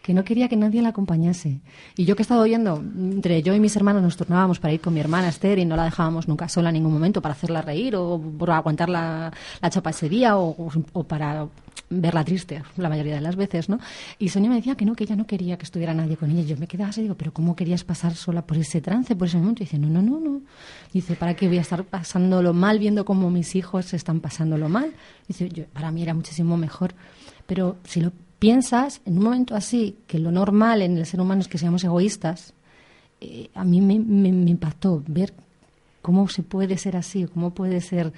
que 0.02 0.14
no 0.14 0.24
quería 0.24 0.48
que 0.48 0.56
nadie 0.56 0.80
la 0.80 0.88
acompañase. 0.88 1.60
Y 1.94 2.06
yo 2.06 2.16
que 2.16 2.22
he 2.22 2.24
estado 2.24 2.40
oyendo, 2.40 2.78
entre 2.78 3.42
yo 3.42 3.54
y 3.54 3.60
mis 3.60 3.76
hermanos 3.76 4.02
nos 4.02 4.16
turnábamos 4.16 4.58
para 4.58 4.72
ir 4.72 4.80
con 4.80 4.94
mi 4.94 5.00
hermana 5.00 5.28
Esther 5.28 5.58
y 5.58 5.66
no 5.66 5.76
la 5.76 5.84
dejábamos 5.84 6.26
nunca 6.26 6.48
sola 6.48 6.70
en 6.70 6.74
ningún 6.76 6.94
momento 6.94 7.20
para 7.20 7.34
hacerla 7.34 7.60
reír 7.60 7.94
o 7.96 8.18
por 8.38 8.50
aguantar 8.50 8.88
la, 8.88 9.30
la 9.60 9.68
chapa 9.70 9.90
ese 9.90 10.08
día 10.08 10.38
o, 10.38 10.56
o 10.94 11.04
para 11.04 11.46
verla 11.92 12.24
triste 12.24 12.62
la 12.76 12.88
mayoría 12.88 13.16
de 13.16 13.20
las 13.20 13.34
veces, 13.34 13.68
¿no? 13.68 13.78
Y 14.18 14.28
Sonia 14.28 14.48
me 14.48 14.56
decía 14.56 14.76
que 14.76 14.84
no, 14.84 14.94
que 14.94 15.04
ella 15.04 15.16
no 15.16 15.26
quería 15.26 15.58
que 15.58 15.64
estuviera 15.64 15.92
nadie 15.92 16.16
con 16.16 16.30
ella. 16.30 16.42
Yo 16.42 16.56
me 16.56 16.68
quedaba 16.68 16.90
así 16.90 17.00
y 17.00 17.02
digo, 17.04 17.16
pero 17.16 17.32
¿cómo 17.32 17.56
querías 17.56 17.82
pasar 17.82 18.14
sola 18.14 18.42
por 18.46 18.56
ese 18.56 18.80
trance, 18.80 19.16
por 19.16 19.26
ese 19.26 19.38
momento? 19.38 19.62
Y 19.62 19.66
dice, 19.66 19.78
no, 19.78 19.88
no, 19.88 20.00
no, 20.00 20.20
no. 20.20 20.40
Dice, 20.92 21.16
¿para 21.16 21.34
qué 21.34 21.48
voy 21.48 21.58
a 21.58 21.62
estar 21.62 21.82
pasándolo 21.84 22.54
mal 22.54 22.78
viendo 22.78 23.04
cómo 23.04 23.28
mis 23.30 23.56
hijos 23.56 23.92
están 23.92 24.20
pasándolo 24.20 24.68
mal? 24.68 24.92
Dice, 25.26 25.48
para 25.72 25.90
mí 25.90 26.02
era 26.02 26.14
muchísimo 26.14 26.56
mejor. 26.56 26.94
Pero 27.46 27.76
si 27.84 28.00
lo 28.00 28.12
piensas, 28.38 29.00
en 29.04 29.18
un 29.18 29.24
momento 29.24 29.56
así, 29.56 29.96
que 30.06 30.18
lo 30.20 30.30
normal 30.30 30.82
en 30.82 30.96
el 30.96 31.06
ser 31.06 31.20
humano 31.20 31.40
es 31.40 31.48
que 31.48 31.58
seamos 31.58 31.82
egoístas, 31.82 32.54
eh, 33.20 33.50
a 33.54 33.64
mí 33.64 33.80
me, 33.80 33.98
me- 33.98 34.32
me 34.32 34.50
impactó 34.50 35.02
ver 35.08 35.34
cómo 36.02 36.28
se 36.28 36.42
puede 36.42 36.78
ser 36.78 36.96
así, 36.96 37.26
cómo 37.26 37.50
puede 37.50 37.80
ser 37.82 38.12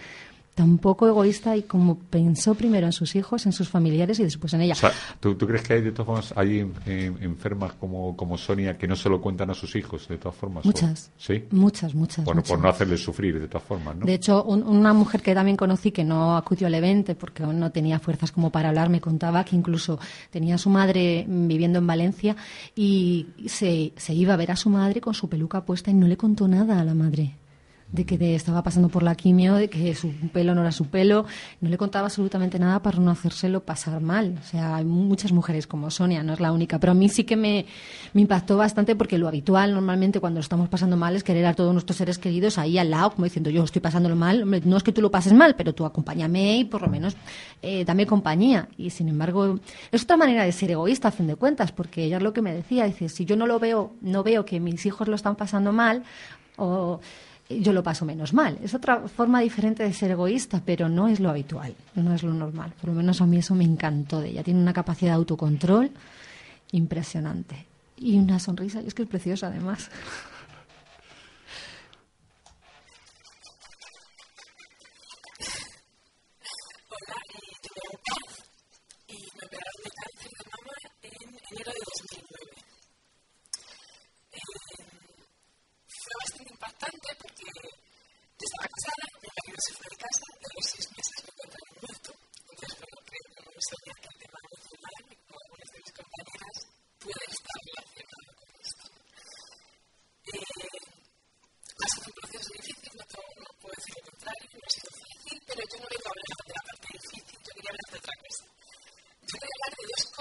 tan 0.55 0.76
poco 0.78 1.09
egoísta 1.09 1.57
y 1.57 1.62
como 1.62 1.98
pensó 1.98 2.55
primero 2.55 2.84
en 2.86 2.92
sus 2.92 3.16
hijos, 3.16 3.46
en 3.46 3.53
sus 3.53 3.68
familiares 3.70 4.18
y 4.20 4.24
después 4.24 4.53
en 4.53 4.61
ella. 4.61 4.74
O 4.74 4.76
sea, 4.76 4.92
¿tú, 5.18 5.34
tú 5.34 5.46
crees 5.46 5.62
que 5.62 5.72
hay 5.74 5.80
de 5.80 5.92
todas 5.92 6.07
formas 6.07 6.34
hay 6.36 6.70
eh, 6.86 7.11
enfermas 7.20 7.72
como, 7.74 8.14
como 8.16 8.36
Sonia 8.36 8.76
que 8.76 8.86
no 8.86 8.94
se 8.94 9.09
lo 9.09 9.20
cuentan 9.20 9.48
a 9.50 9.55
sus 9.55 9.74
hijos 9.76 10.07
de 10.09 10.18
todas 10.18 10.36
formas? 10.36 10.64
¿O- 10.64 10.68
Muchas. 10.68 11.11
Sí. 11.16 11.44
Muchas, 11.53 11.94
muchas. 11.94 12.24
Bueno, 12.26 12.42
por 12.42 12.50
muchas. 12.59 12.62
no 12.64 12.68
hacerles 12.68 13.03
sufrir 13.03 13.40
de 13.40 13.48
todas 13.48 13.66
formas, 13.66 13.96
¿no? 13.96 14.05
De 14.05 14.14
hecho, 14.14 14.44
un- 14.44 14.62
una 14.62 14.92
mujer 14.92 15.22
que 15.22 15.34
también 15.34 15.57
conocí 15.57 15.90
que 15.90 16.05
no 16.05 16.36
acudió 16.36 16.66
al 16.66 16.74
evento 16.74 17.14
porque 17.16 17.42
aún 17.44 17.59
no 17.59 17.70
tenía 17.72 17.98
fuerzas 17.98 18.30
como 18.30 18.50
para 18.50 18.68
hablar, 18.68 18.90
me 18.90 19.00
contaba 19.00 19.44
que 19.44 19.57
incluso 19.57 19.98
tenía 20.30 20.57
a 20.57 20.59
su 20.59 20.68
madre 20.68 21.24
viviendo 21.26 21.78
en 21.78 21.86
Valencia 21.86 22.36
y 22.76 23.26
se, 23.46 23.92
se 23.96 24.14
iba 24.14 24.34
a 24.34 24.36
ver 24.36 24.50
a 24.50 24.57
su 24.57 24.68
madre 24.70 25.00
con 25.00 25.14
su 25.14 25.28
peluca 25.28 25.64
puesta 25.64 25.90
y 25.90 25.94
no 25.94 26.07
le 26.07 26.16
contó 26.16 26.46
nada 26.46 26.78
a 26.80 26.84
la 26.84 26.94
madre 26.94 27.36
de 27.93 28.07
que 28.07 28.34
estaba 28.34 28.62
pasando 28.62 28.88
por 28.88 29.03
la 29.03 29.14
quimio, 29.14 29.55
de 29.55 29.68
que 29.68 29.95
su 29.95 30.11
pelo 30.32 30.55
no 30.55 30.62
era 30.62 30.72
su 30.72 30.86
pelo, 30.86 31.26
no 31.61 31.68
le 31.68 31.76
contaba 31.76 32.07
absolutamente 32.07 32.59
nada 32.59 32.80
para 32.82 32.99
no 32.99 33.11
hacérselo 33.11 33.61
pasar 33.61 34.01
mal. 34.01 34.38
O 34.40 34.45
sea, 34.45 34.76
hay 34.76 34.84
muchas 34.84 35.32
mujeres 35.32 35.66
como 35.66 35.90
Sonia, 35.90 36.22
no 36.22 36.32
es 36.32 36.40
la 36.40 36.53
única, 36.53 36.80
pero 36.80 36.93
a 36.93 36.95
mí 36.95 37.09
sí 37.11 37.24
que 37.24 37.36
me, 37.36 37.66
impactó 38.14 38.57
bastante 38.57 38.97
porque 38.97 39.18
lo 39.18 39.28
habitual 39.28 39.74
normalmente 39.74 40.20
cuando 40.20 40.40
estamos 40.40 40.68
pasando 40.70 40.97
mal 40.97 41.14
es 41.16 41.22
querer 41.22 41.45
a 41.47 41.55
todos 41.55 41.72
nuestros 41.72 41.97
seres 41.99 42.18
queridos 42.18 42.57
ahí 42.57 42.78
al 42.78 42.90
lado, 42.90 43.11
como 43.11 43.24
diciendo 43.24 43.51
yo 43.51 43.62
estoy 43.62 43.82
pasándolo 43.82 44.16
mal, 44.16 44.45
no 44.64 44.76
es 44.76 44.82
que 44.82 44.93
tú 44.93 45.03
lo 45.03 45.11
pases 45.11 45.34
mal, 45.34 45.55
pero 45.55 45.74
tú 45.74 45.84
acompáñame 45.84 46.59
y 46.59 46.64
por 46.64 46.80
lo 46.80 46.88
menos 46.88 47.14
eh, 47.61 47.84
dame 47.84 48.07
compañía. 48.07 48.68
Y 48.78 48.90
sin 48.90 49.09
embargo, 49.09 49.59
es 49.90 50.03
otra 50.05 50.16
manera 50.16 50.45
de 50.45 50.53
ser 50.53 50.70
egoísta 50.70 51.09
a 51.09 51.11
fin 51.11 51.26
de 51.26 51.36
cuentas, 51.36 51.72
porque 51.72 52.05
ella 52.05 52.16
es 52.16 52.22
lo 52.22 52.32
que 52.32 52.40
me 52.40 52.55
decía, 52.55 52.84
dice, 52.86 53.11
si 53.11 53.26
yo 53.26 53.36
no 53.36 53.47
lo 53.47 53.59
veo, 53.59 53.93
no 54.01 54.22
veo 54.22 54.47
que 54.47 54.61
mis 54.61 54.86
hijos 54.86 55.09
lo 55.09 55.14
están 55.14 55.36
pasando 55.36 55.72
mal, 55.72 56.05
o 56.57 57.01
yo 57.61 57.72
lo 57.72 57.82
paso 57.82 58.05
menos 58.05 58.32
mal. 58.32 58.59
Es 58.62 58.74
otra 58.74 59.00
forma 59.09 59.40
diferente 59.40 59.82
de 59.82 59.92
ser 59.92 60.12
egoísta, 60.12 60.62
pero 60.64 60.88
no 60.88 61.09
es 61.09 61.20
lo 61.20 61.30
habitual, 61.30 61.74
no 61.94 62.14
es 62.14 62.22
lo 62.22 62.32
normal. 62.32 62.72
Por 62.80 62.90
lo 62.90 62.96
menos 62.96 63.20
a 63.20 63.26
mí 63.26 63.38
eso 63.38 63.55
me 63.55 63.64
encantó 63.64 64.20
de 64.20 64.30
ella. 64.30 64.42
Tiene 64.42 64.61
una 64.61 64.72
capacidad 64.72 65.12
de 65.12 65.16
autocontrol 65.16 65.90
impresionante. 66.72 67.66
Y 67.96 68.18
una 68.18 68.38
sonrisa, 68.38 68.80
y 68.82 68.86
es 68.86 68.94
que 68.94 69.03
es 69.03 69.09
preciosa 69.09 69.48
además. 69.48 69.90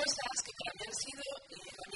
Cosas 0.02 0.36
que 0.46 0.52
para 0.58 0.74
mí 0.74 0.84
han 0.88 0.96
sido 0.96 1.24
eh, 1.52 1.91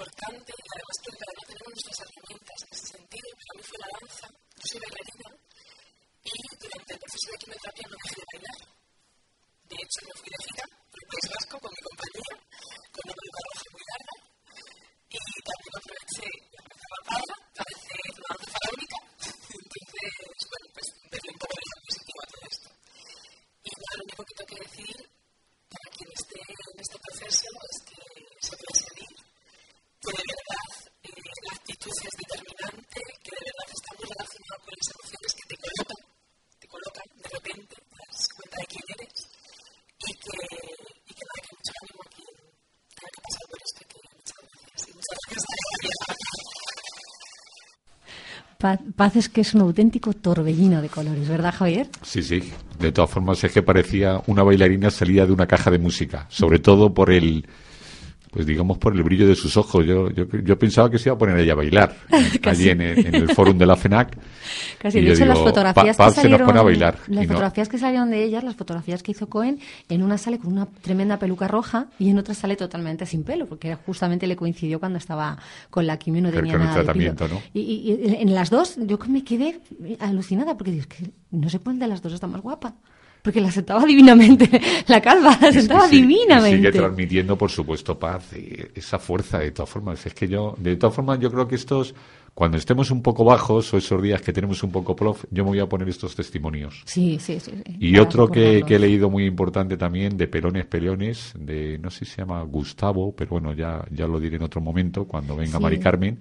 importante 0.00 0.59
Paz, 48.60 48.78
Paz 48.94 49.16
es 49.16 49.30
que 49.30 49.40
es 49.40 49.54
un 49.54 49.62
auténtico 49.62 50.12
torbellino 50.12 50.82
de 50.82 50.90
colores, 50.90 51.26
¿verdad, 51.26 51.54
Javier? 51.56 51.88
Sí, 52.02 52.22
sí. 52.22 52.52
De 52.78 52.92
todas 52.92 53.10
formas 53.10 53.42
es 53.42 53.50
que 53.50 53.62
parecía 53.62 54.22
una 54.26 54.42
bailarina 54.42 54.90
salida 54.90 55.24
de 55.24 55.32
una 55.32 55.46
caja 55.46 55.70
de 55.70 55.78
música, 55.78 56.26
sobre 56.28 56.58
todo 56.58 56.92
por 56.92 57.10
el, 57.10 57.46
pues 58.30 58.44
digamos 58.44 58.76
por 58.76 58.94
el 58.94 59.02
brillo 59.02 59.26
de 59.26 59.34
sus 59.34 59.56
ojos. 59.56 59.86
Yo, 59.86 60.10
yo, 60.10 60.26
yo 60.44 60.58
pensaba 60.58 60.90
que 60.90 60.98
se 60.98 61.08
iba 61.08 61.16
a 61.16 61.18
poner 61.18 61.38
ella 61.38 61.52
a 61.52 61.56
bailar 61.56 61.96
allí 62.44 62.68
en 62.68 62.82
el, 62.82 63.06
en 63.06 63.14
el 63.14 63.34
fórum 63.34 63.56
de 63.56 63.64
la 63.64 63.76
FENAC. 63.76 64.18
Casi, 64.82 64.98
Y 64.98 65.02
de 65.04 65.12
hecho, 65.12 65.26
las 65.26 65.38
fotografías 65.38 65.94
Pa- 65.94 66.08
que 66.08 66.14
salieron, 66.22 66.56
a 66.56 66.62
bailar. 66.62 66.96
las 67.08 67.24
no- 67.26 67.28
fotografías 67.28 67.68
que 67.68 67.76
salieron 67.76 68.10
de 68.10 68.24
ellas, 68.24 68.42
las 68.42 68.56
fotografías 68.56 69.02
que 69.02 69.12
hizo 69.12 69.28
Cohen, 69.28 69.60
en 69.90 70.02
una 70.02 70.16
sale 70.16 70.38
con 70.38 70.52
una 70.54 70.64
tremenda 70.64 71.18
peluca 71.18 71.46
roja 71.48 71.88
y 71.98 72.08
en 72.08 72.16
otra 72.18 72.32
sale 72.34 72.56
totalmente 72.56 73.04
sin 73.04 73.22
pelo, 73.22 73.44
porque 73.46 73.74
justamente 73.74 74.26
le 74.26 74.36
coincidió 74.36 74.80
cuando 74.80 74.96
estaba 74.96 75.36
con 75.68 75.86
la 75.86 75.98
quimio 75.98 76.22
no 76.22 76.30
tenía 76.30 76.54
nada 76.54 76.64
de 76.64 76.70
pelo. 76.70 76.84
tratamiento, 76.84 77.28
¿no? 77.28 77.42
Y, 77.52 77.60
y- 77.60 78.08
y 78.10 78.14
en 78.22 78.34
las 78.34 78.48
dos 78.48 78.76
yo 78.78 78.98
me 79.06 79.22
quedé 79.22 79.60
alucinada 79.98 80.56
porque 80.56 80.70
digo, 80.70 80.82
es 80.82 80.86
que 80.86 81.10
no 81.30 81.50
sé 81.50 81.58
cuál 81.58 81.78
de 81.78 81.86
las 81.86 82.00
dos 82.00 82.14
está 82.14 82.26
más 82.26 82.40
guapa. 82.40 82.74
Porque 83.22 83.38
la 83.42 83.50
sentaba 83.50 83.84
divinamente, 83.84 84.48
la 84.86 84.98
calva 85.02 85.36
la 85.42 85.52
sentaba 85.52 85.86
sí, 85.88 86.00
divinamente. 86.00 86.56
sigue 86.56 86.72
transmitiendo, 86.72 87.36
por 87.36 87.50
supuesto, 87.50 87.98
paz, 87.98 88.30
esa 88.74 88.98
fuerza 88.98 89.40
de 89.40 89.50
todas 89.50 89.68
formas. 89.68 90.06
Es 90.06 90.14
que 90.14 90.26
yo, 90.26 90.54
de 90.58 90.76
todas 90.76 90.96
formas, 90.96 91.18
yo 91.20 91.30
creo 91.30 91.46
que 91.46 91.56
estos, 91.56 91.94
cuando 92.34 92.56
estemos 92.56 92.90
un 92.90 93.02
poco 93.02 93.24
bajos 93.24 93.72
o 93.74 93.76
esos 93.76 94.00
días 94.02 94.22
que 94.22 94.32
tenemos 94.32 94.62
un 94.62 94.70
poco 94.72 94.96
plof, 94.96 95.24
yo 95.30 95.44
me 95.44 95.50
voy 95.50 95.60
a 95.60 95.68
poner 95.68 95.88
estos 95.88 96.14
testimonios. 96.16 96.82
Sí, 96.86 97.18
sí, 97.20 97.38
sí. 97.40 97.52
sí, 97.66 97.76
Y 97.78 97.98
otro 97.98 98.28
que, 98.28 98.64
he 98.66 98.78
leído 98.78 99.10
muy 99.10 99.26
importante 99.26 99.76
también, 99.76 100.16
de 100.16 100.26
Pelones 100.28 100.64
Pelones, 100.66 101.34
de, 101.38 101.78
no 101.78 101.90
sé 101.90 102.04
si 102.04 102.12
se 102.12 102.22
llama 102.22 102.42
Gustavo, 102.42 103.14
pero 103.14 103.30
bueno, 103.32 103.52
ya, 103.52 103.84
ya 103.90 104.06
lo 104.06 104.18
diré 104.20 104.36
en 104.36 104.42
otro 104.42 104.60
momento, 104.60 105.04
cuando 105.06 105.36
venga 105.36 105.58
Sí. 105.58 105.62
Mari 105.62 105.78
Carmen, 105.80 106.18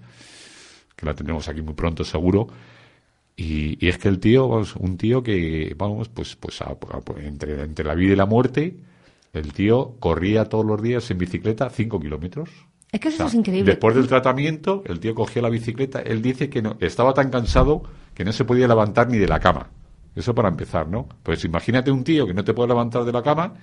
que 0.96 1.06
la 1.06 1.14
tendremos 1.14 1.48
aquí 1.48 1.62
muy 1.62 1.74
pronto 1.76 2.04
seguro. 2.04 2.48
Y, 3.38 3.78
y 3.86 3.88
es 3.88 3.98
que 3.98 4.10
el 4.10 4.20
tío, 4.20 4.50
vamos, 4.50 4.76
un 4.76 4.98
tío 4.98 5.24
que, 5.24 5.74
vamos, 5.78 6.10
pues, 6.10 6.36
pues 6.36 6.62
a- 6.62 6.72
a- 6.72 7.22
entre, 7.24 7.62
entre 7.64 7.86
la 7.86 7.96
vida 7.96 8.12
y 8.12 8.16
la 8.18 8.26
muerte, 8.26 8.76
el 9.32 9.54
tío 9.54 9.96
corría 10.00 10.46
todos 10.46 10.66
los 10.66 10.82
días 10.82 11.10
en 11.12 11.18
bicicleta 11.20 11.70
5 11.70 12.00
kilómetros. 12.02 12.50
Es 12.92 13.00
que 13.00 13.08
O 13.08 13.12
eso 13.12 13.18
sea, 13.18 13.28
es 13.28 13.34
increíble. 13.36 13.72
Después 13.72 13.96
del 13.96 14.08
tratamiento, 14.08 14.84
el 14.86 15.00
tío 15.00 15.14
cogía 15.14 15.42
la 15.42 15.50
bicicleta. 15.50 16.00
Él 16.02 16.22
dice 16.22 16.50
que 16.50 16.62
no, 16.62 16.76
estaba 16.80 17.14
tan 17.14 17.30
cansado 17.30 17.84
que 18.14 18.26
no 18.26 18.34
se 18.34 18.46
podía 18.46 18.68
levantar 18.68 19.10
ni 19.10 19.18
de 19.18 19.28
la 19.28 19.40
cama. 19.40 19.70
Eso 20.16 20.34
para 20.34 20.50
empezar, 20.50 20.88
¿no? 20.88 21.08
Pues 21.24 21.46
imagínate 21.46 21.92
un 21.92 22.04
tío 22.04 22.26
que 22.26 22.34
no 22.34 22.44
te 22.44 22.54
puede 22.54 22.70
levantar 22.70 23.06
de 23.06 23.12
la 23.12 23.22
cama. 23.22 23.54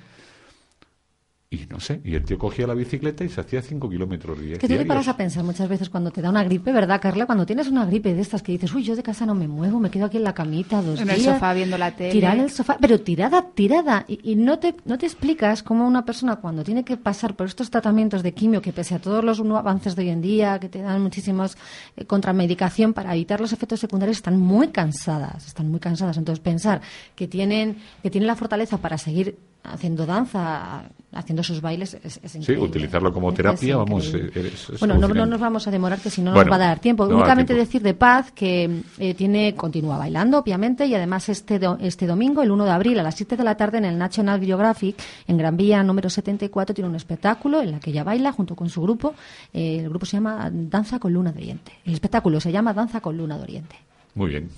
Y 1.62 1.66
no 1.70 1.80
sé, 1.80 2.00
y 2.04 2.14
el 2.14 2.24
tío 2.24 2.38
cogía 2.38 2.66
la 2.66 2.74
bicicleta 2.74 3.24
y 3.24 3.28
se 3.28 3.40
hacía 3.40 3.62
5 3.62 3.88
kilómetros 3.88 4.40
di- 4.40 4.52
Es 4.52 4.58
que 4.58 4.68
tú 4.68 4.74
te 4.76 4.84
paras 4.84 5.08
a 5.08 5.16
pensar 5.16 5.42
muchas 5.44 5.68
veces 5.68 5.88
cuando 5.88 6.10
te 6.10 6.20
da 6.20 6.28
una 6.30 6.44
gripe, 6.44 6.72
¿verdad, 6.72 7.00
Carla? 7.00 7.24
Cuando 7.26 7.46
tienes 7.46 7.68
una 7.68 7.86
gripe 7.86 8.14
de 8.14 8.20
estas 8.20 8.42
que 8.42 8.52
dices, 8.52 8.72
uy, 8.74 8.82
yo 8.82 8.94
de 8.96 9.02
casa 9.02 9.24
no 9.26 9.34
me 9.34 9.48
muevo, 9.48 9.80
me 9.80 9.90
quedo 9.90 10.04
aquí 10.06 10.16
en 10.18 10.24
la 10.24 10.34
camita 10.34 10.82
dos 10.82 11.00
En 11.00 11.08
el 11.10 11.16
días. 11.20 11.34
sofá 11.34 11.54
viendo 11.54 11.78
la 11.78 11.92
tele. 11.96 12.12
Tirar 12.12 12.38
el 12.38 12.50
sofá, 12.50 12.76
pero 12.80 13.00
tirada, 13.00 13.42
tirada. 13.54 14.04
Y, 14.08 14.32
y 14.32 14.36
no, 14.36 14.58
te, 14.58 14.74
no 14.84 14.98
te 14.98 15.06
explicas 15.06 15.62
cómo 15.62 15.86
una 15.86 16.04
persona 16.04 16.36
cuando 16.36 16.62
tiene 16.64 16.84
que 16.84 16.96
pasar 16.96 17.34
por 17.36 17.46
estos 17.46 17.70
tratamientos 17.70 18.22
de 18.22 18.32
quimio, 18.34 18.60
que 18.60 18.72
pese 18.72 18.94
a 18.94 18.98
todos 18.98 19.24
los 19.24 19.40
avances 19.40 19.96
de 19.96 20.02
hoy 20.02 20.08
en 20.10 20.20
día, 20.22 20.58
que 20.58 20.68
te 20.68 20.82
dan 20.82 21.00
muchísimos 21.02 21.56
eh, 21.96 22.04
contramedicación 22.04 22.92
para 22.92 23.14
evitar 23.14 23.40
los 23.40 23.52
efectos 23.52 23.80
secundarios, 23.80 24.16
están 24.18 24.38
muy 24.38 24.68
cansadas, 24.68 25.46
están 25.46 25.70
muy 25.70 25.80
cansadas. 25.80 26.16
Entonces 26.16 26.40
pensar 26.42 26.80
que 27.14 27.28
tienen, 27.28 27.76
que 28.02 28.10
tienen 28.10 28.26
la 28.26 28.36
fortaleza 28.36 28.78
para 28.78 28.98
seguir 28.98 29.38
haciendo 29.72 30.06
danza, 30.06 30.84
haciendo 31.12 31.42
sus 31.42 31.60
bailes, 31.60 31.94
es, 31.94 32.20
es 32.22 32.44
Sí, 32.44 32.52
utilizarlo 32.56 33.12
como 33.12 33.32
terapia, 33.32 33.76
vamos. 33.76 34.12
eh, 34.14 34.30
es- 34.34 34.78
Bueno, 34.78 34.94
no, 34.98 35.26
nos 35.26 35.40
vamos 35.40 35.66
a 35.66 35.70
demorar, 35.70 35.98
que 36.00 36.10
si 36.10 36.20
no, 36.22 36.32
Bueno, 36.32 36.50
nos 36.50 36.52
va 36.58 36.64
a 36.64 36.68
dar 36.68 36.78
tiempo. 36.80 37.06
no 37.06 37.16
Únicamente 37.16 37.54
tiempo. 37.54 37.66
decir 37.66 37.82
de 37.82 37.94
Paz 37.94 38.32
que 38.32 38.82
eh, 38.98 39.14
tiene 39.14 39.54
continúa 39.54 39.96
bailando, 39.98 40.38
obviamente, 40.38 40.86
y 40.86 40.94
además 40.94 41.28
este, 41.28 41.58
do- 41.58 41.78
este 41.80 42.06
domingo, 42.06 42.42
el 42.42 42.50
1 42.50 42.64
de 42.64 42.70
abril, 42.70 42.98
a 42.98 43.02
las 43.02 43.14
7 43.14 43.36
de 43.36 43.44
la 43.44 43.56
tarde, 43.56 43.78
en 43.78 43.84
el 43.86 43.96
National 43.98 44.40
Geographic, 44.44 44.96
en 45.26 45.36
Gran 45.38 45.56
Vía 45.56 45.82
número 45.82 46.10
74, 46.10 46.74
tiene 46.74 46.88
un 46.90 46.96
espectáculo 46.96 47.62
en 47.62 47.70
la 47.72 47.80
que 47.80 47.90
ella 47.90 48.04
baila 48.04 48.32
junto 48.32 48.54
con 48.54 48.68
su 48.68 48.82
grupo. 48.82 49.14
Eh, 49.52 49.78
el 49.80 49.88
grupo 49.88 50.04
se 50.06 50.16
llama 50.18 50.50
Danza 50.52 50.98
con 50.98 51.12
Luna 51.12 51.32
de 51.32 51.38
Oriente. 51.38 51.72
El 51.84 51.94
espectáculo 51.94 52.40
se 52.40 52.52
llama 52.52 52.74
Danza 52.74 53.00
con 53.00 53.16
Luna 53.16 53.36
de 53.36 53.42
Oriente. 53.42 53.76
Muy 54.14 54.30
bien. 54.30 54.48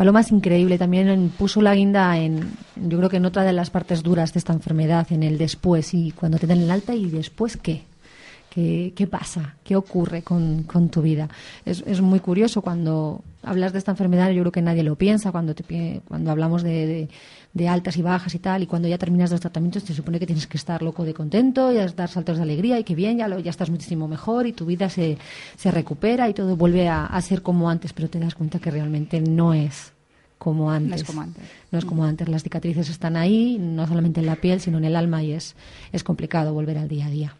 Paloma 0.00 0.22
es 0.22 0.32
increíble, 0.32 0.78
también 0.78 1.30
puso 1.36 1.60
la 1.60 1.74
guinda 1.74 2.16
en, 2.16 2.52
yo 2.74 2.96
creo 2.96 3.10
que 3.10 3.18
en 3.18 3.26
otra 3.26 3.42
de 3.42 3.52
las 3.52 3.68
partes 3.68 4.02
duras 4.02 4.32
de 4.32 4.38
esta 4.38 4.54
enfermedad, 4.54 5.06
en 5.10 5.22
el 5.22 5.36
después, 5.36 5.92
y 5.92 6.12
cuando 6.12 6.38
te 6.38 6.46
dan 6.46 6.56
el 6.56 6.70
alta 6.70 6.94
y 6.94 7.10
después 7.10 7.58
qué. 7.58 7.82
¿Qué, 8.48 8.94
qué 8.96 9.06
pasa? 9.06 9.56
¿Qué 9.62 9.76
ocurre 9.76 10.22
con, 10.22 10.62
con 10.62 10.88
tu 10.88 11.02
vida? 11.02 11.28
Es, 11.66 11.84
es, 11.86 12.00
muy 12.00 12.18
curioso 12.18 12.62
cuando 12.62 13.22
hablas 13.42 13.74
de 13.74 13.78
esta 13.78 13.90
enfermedad, 13.90 14.30
yo 14.30 14.40
creo 14.40 14.52
que 14.52 14.62
nadie 14.62 14.82
lo 14.82 14.96
piensa, 14.96 15.32
cuando, 15.32 15.54
te, 15.54 16.00
cuando 16.08 16.30
hablamos 16.30 16.62
de 16.62 17.10
de 17.52 17.68
altas 17.68 17.96
y 17.96 18.02
bajas 18.02 18.34
y 18.34 18.38
tal, 18.38 18.62
y 18.62 18.66
cuando 18.66 18.88
ya 18.88 18.98
terminas 18.98 19.30
los 19.30 19.40
tratamientos 19.40 19.84
te 19.84 19.92
supone 19.92 20.18
que 20.20 20.26
tienes 20.26 20.46
que 20.46 20.56
estar 20.56 20.82
loco 20.82 21.04
de 21.04 21.14
contento, 21.14 21.72
y 21.72 21.76
dar 21.76 22.08
saltos 22.08 22.36
de 22.36 22.42
alegría 22.42 22.78
y 22.78 22.84
que 22.84 22.94
bien, 22.94 23.18
ya, 23.18 23.28
lo, 23.28 23.38
ya 23.40 23.50
estás 23.50 23.70
muchísimo 23.70 24.06
mejor 24.08 24.46
y 24.46 24.52
tu 24.52 24.66
vida 24.66 24.88
se, 24.88 25.18
se 25.56 25.70
recupera 25.70 26.28
y 26.28 26.34
todo 26.34 26.56
vuelve 26.56 26.88
a, 26.88 27.06
a 27.06 27.20
ser 27.22 27.42
como 27.42 27.68
antes, 27.68 27.92
pero 27.92 28.08
te 28.08 28.18
das 28.18 28.34
cuenta 28.34 28.58
que 28.58 28.70
realmente 28.70 29.20
no 29.20 29.52
es 29.52 29.92
como 30.40 30.70
antes. 30.70 30.90
No 30.90 30.96
es 30.96 31.04
como 31.04 31.20
antes. 31.20 31.44
No 31.70 31.78
es 31.78 31.84
como 31.84 32.02
mm. 32.02 32.06
antes. 32.06 32.28
Las 32.28 32.42
cicatrices 32.42 32.88
están 32.88 33.16
ahí, 33.16 33.58
no 33.60 33.86
solamente 33.86 34.20
en 34.20 34.26
la 34.26 34.36
piel, 34.36 34.60
sino 34.60 34.78
en 34.78 34.84
el 34.84 34.96
alma 34.96 35.22
y 35.22 35.32
es, 35.32 35.54
es 35.92 36.02
complicado 36.02 36.54
volver 36.54 36.78
al 36.78 36.88
día 36.88 37.06
a 37.06 37.10
día. 37.10 37.36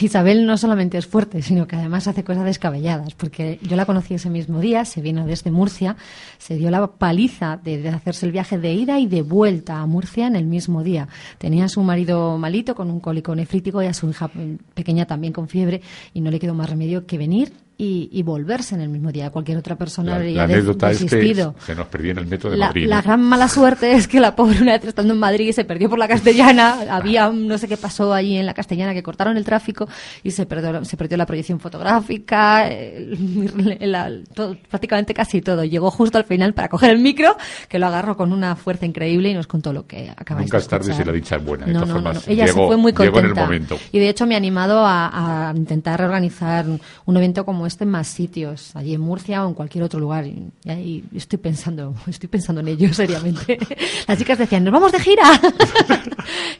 Isabel 0.00 0.46
no 0.46 0.56
solamente 0.56 0.98
es 0.98 1.06
fuerte, 1.06 1.42
sino 1.42 1.66
que 1.66 1.76
además 1.76 2.06
hace 2.08 2.24
cosas 2.24 2.44
descabelladas, 2.44 3.14
porque 3.14 3.58
yo 3.62 3.76
la 3.76 3.86
conocí 3.86 4.14
ese 4.14 4.30
mismo 4.30 4.60
día, 4.60 4.84
se 4.84 5.00
vino 5.00 5.26
desde 5.26 5.50
Murcia, 5.50 5.96
se 6.38 6.56
dio 6.56 6.70
la 6.70 6.86
paliza 6.86 7.58
de, 7.62 7.88
hacerse 7.88 8.26
el 8.26 8.32
viaje 8.32 8.58
de 8.58 8.72
ida 8.72 8.98
y 8.98 9.06
de 9.06 9.22
vuelta 9.22 9.80
a 9.80 9.86
Murcia 9.86 10.26
en 10.26 10.36
el 10.36 10.46
mismo 10.46 10.82
día. 10.82 11.08
Tenía 11.38 11.64
a 11.64 11.68
su 11.68 11.82
marido 11.82 12.36
malito 12.38 12.74
con 12.74 12.90
un 12.90 13.00
cólico 13.00 13.34
nefrítico 13.34 13.82
y 13.82 13.86
a 13.86 13.94
su 13.94 14.08
hija 14.10 14.28
mm, 14.28 14.56
pequeña 14.74 15.06
también 15.06 15.32
con 15.32 15.48
fiebre 15.48 15.80
y 16.12 16.20
no 16.20 16.30
le 16.30 16.38
quedó 16.38 16.54
más 16.54 16.68
remedio 16.68 17.06
que 17.06 17.18
venir 17.18 17.65
y, 17.78 18.08
y 18.12 18.22
volverse 18.22 18.74
en 18.74 18.80
el 18.80 18.88
mismo 18.88 19.12
día. 19.12 19.30
Cualquier 19.30 19.58
otra 19.58 19.76
persona 19.76 20.10
La, 20.12 20.16
habría 20.16 20.36
la 20.36 20.42
anécdota 20.44 20.90
es 20.90 21.04
que 21.04 21.34
se 21.58 21.74
nos 21.74 21.86
perdió 21.88 22.12
en 22.12 22.18
el 22.18 22.26
metro 22.26 22.50
de 22.50 22.56
La, 22.56 22.66
Madrid. 22.68 22.86
la 22.88 23.02
gran 23.02 23.22
mala 23.22 23.48
suerte 23.48 23.92
es 23.92 24.08
que 24.08 24.18
la 24.18 24.34
pobre 24.34 24.60
una 24.62 24.72
vez 24.72 24.84
estando 24.84 25.12
en 25.12 25.20
Madrid 25.20 25.52
se 25.52 25.64
perdió 25.64 25.90
por 25.90 25.98
la 25.98 26.08
castellana. 26.08 26.78
Había 26.90 27.28
no 27.30 27.58
sé 27.58 27.68
qué 27.68 27.76
pasó 27.76 28.14
allí 28.14 28.36
en 28.36 28.46
la 28.46 28.54
castellana 28.54 28.94
que 28.94 29.02
cortaron 29.02 29.36
el 29.36 29.44
tráfico 29.44 29.88
y 30.22 30.30
se 30.30 30.46
perdió, 30.46 30.84
se 30.84 30.96
perdió 30.96 31.16
la 31.18 31.26
proyección 31.26 31.60
fotográfica, 31.60 32.68
el- 32.68 34.24
todo- 34.34 34.56
prácticamente 34.68 35.14
casi 35.14 35.42
todo. 35.42 35.64
Llegó 35.64 35.90
justo 35.90 36.18
al 36.18 36.24
final 36.24 36.54
para 36.54 36.68
coger 36.68 36.90
el 36.90 36.98
micro, 36.98 37.36
que 37.68 37.78
lo 37.78 37.86
agarró 37.86 38.16
con 38.16 38.32
una 38.32 38.56
fuerza 38.56 38.86
increíble 38.86 39.30
y 39.30 39.34
nos 39.34 39.46
contó 39.46 39.72
lo 39.72 39.86
que 39.86 40.10
acabáis 40.16 40.46
Nunca 40.46 40.56
de 40.58 40.62
es 40.62 40.68
tarde 40.68 40.94
si 40.94 41.04
la 41.04 41.12
dicha 41.12 41.36
es 41.36 41.44
buena. 41.44 41.66
De 41.66 41.72
No, 41.72 41.80
todas 41.80 41.88
no, 41.94 42.02
formas. 42.02 42.28
Ella 42.28 42.46
llegó, 42.46 42.60
se 42.62 42.66
fue 42.68 42.76
muy 42.76 42.92
contenta. 42.92 43.20
en 43.20 43.26
el 43.26 43.34
momento. 43.34 43.78
Y 43.92 43.98
de 43.98 44.08
hecho 44.08 44.26
me 44.26 44.34
ha 44.34 44.38
animado 44.38 44.84
a, 44.84 45.48
a 45.50 45.54
intentar 45.54 45.98
reorganizar 46.00 46.66
un 47.04 47.16
evento 47.16 47.44
como 47.44 47.65
este 47.66 47.84
en 47.84 47.90
más 47.90 48.06
sitios, 48.08 48.74
allí 48.76 48.94
en 48.94 49.00
Murcia 49.00 49.44
o 49.44 49.48
en 49.48 49.54
cualquier 49.54 49.84
otro 49.84 50.00
lugar. 50.00 50.26
Y, 50.26 50.50
ahí 50.68 51.04
estoy 51.14 51.38
pensando, 51.38 51.94
estoy 52.06 52.28
pensando 52.28 52.60
en 52.60 52.68
ello 52.68 52.92
seriamente. 52.94 53.58
Las 54.08 54.18
chicas 54.18 54.38
decían, 54.38 54.64
nos 54.64 54.72
vamos 54.72 54.92
de 54.92 55.00
gira. 55.00 55.24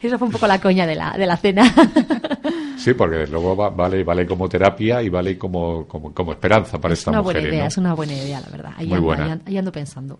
Eso 0.01 0.17
fue 0.17 0.27
un 0.27 0.31
poco 0.31 0.47
la 0.47 0.59
coña 0.61 0.85
de 0.85 0.95
la, 0.95 1.11
de 1.17 1.25
la 1.25 1.37
cena. 1.37 1.73
Sí, 2.77 2.93
porque 2.93 3.25
luego 3.27 3.55
va- 3.55 3.69
vale, 3.69 4.03
vale 4.03 4.25
como 4.25 4.47
terapia 4.47 5.01
y 5.01 5.09
vale 5.09 5.37
como, 5.37 5.85
como, 5.87 6.13
como 6.13 6.31
esperanza 6.31 6.79
para 6.79 6.93
es 6.93 6.99
estas 6.99 7.11
una 7.13 7.21
buena 7.21 7.41
idea, 7.41 7.61
¿no? 7.63 7.67
es 7.67 7.77
una 7.77 7.93
buena 7.95 8.13
idea, 8.13 8.39
la 8.39 8.49
verdad. 8.49 8.71
Ahí, 8.77 8.87
Muy 8.87 8.95
ando, 8.97 9.05
buena. 9.07 9.23
ahí 9.25 9.31
ando- 9.31 9.43
ahí 9.47 9.57
ando 9.57 9.71
pensando. 9.71 10.19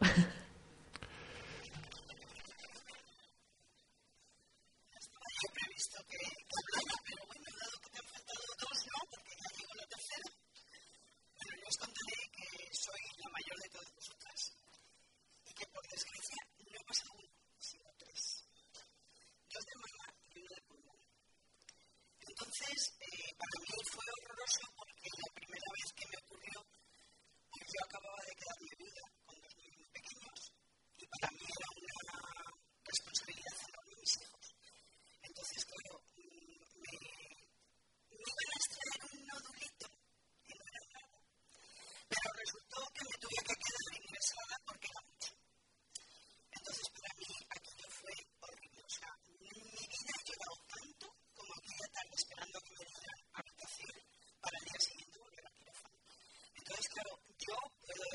Claro, 56.97 57.19
yo 57.39 57.55
puedo 57.85 58.06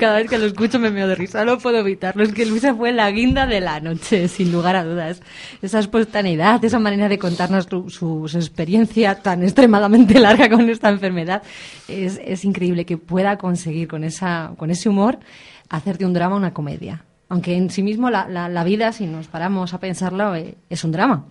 cada 0.00 0.16
vez 0.16 0.28
que 0.28 0.38
lo 0.38 0.46
escucho 0.46 0.80
me 0.80 0.90
meo 0.90 1.06
de 1.06 1.14
risa, 1.14 1.44
no 1.44 1.58
puedo 1.58 1.78
evitarlo. 1.78 2.24
Es 2.24 2.32
que 2.32 2.44
Luisa 2.46 2.74
fue 2.74 2.90
la 2.90 3.08
guinda 3.12 3.46
de 3.46 3.60
la 3.60 3.78
noche, 3.78 4.26
sin 4.26 4.50
lugar 4.50 4.74
a 4.74 4.82
dudas. 4.84 5.22
Esa 5.62 5.78
espontaneidad, 5.78 6.64
esa 6.64 6.80
manera 6.80 7.08
de 7.08 7.18
contarnos 7.18 7.68
su, 7.70 7.88
su 8.28 8.36
experiencia 8.36 9.14
tan 9.16 9.44
extremadamente 9.44 10.18
larga 10.18 10.48
con 10.48 10.68
esta 10.68 10.88
enfermedad, 10.88 11.42
es, 11.86 12.20
es 12.24 12.44
increíble 12.44 12.84
que 12.84 12.96
pueda 12.96 13.36
conseguir 13.36 13.86
con, 13.86 14.02
esa, 14.02 14.54
con 14.56 14.70
ese 14.72 14.88
humor 14.88 15.18
hacer 15.68 15.98
de 15.98 16.06
un 16.06 16.12
drama 16.14 16.34
una 16.34 16.52
comedia. 16.52 17.04
Aunque 17.28 17.54
en 17.56 17.70
sí 17.70 17.82
mismo 17.84 18.10
la, 18.10 18.26
la- 18.26 18.48
la 18.48 18.64
vida, 18.64 18.90
si 18.92 19.06
nos 19.06 19.28
paramos 19.28 19.72
a 19.72 19.78
pensarlo, 19.78 20.34
eh, 20.34 20.56
es 20.68 20.82
un 20.82 20.90
drama. 20.90 21.26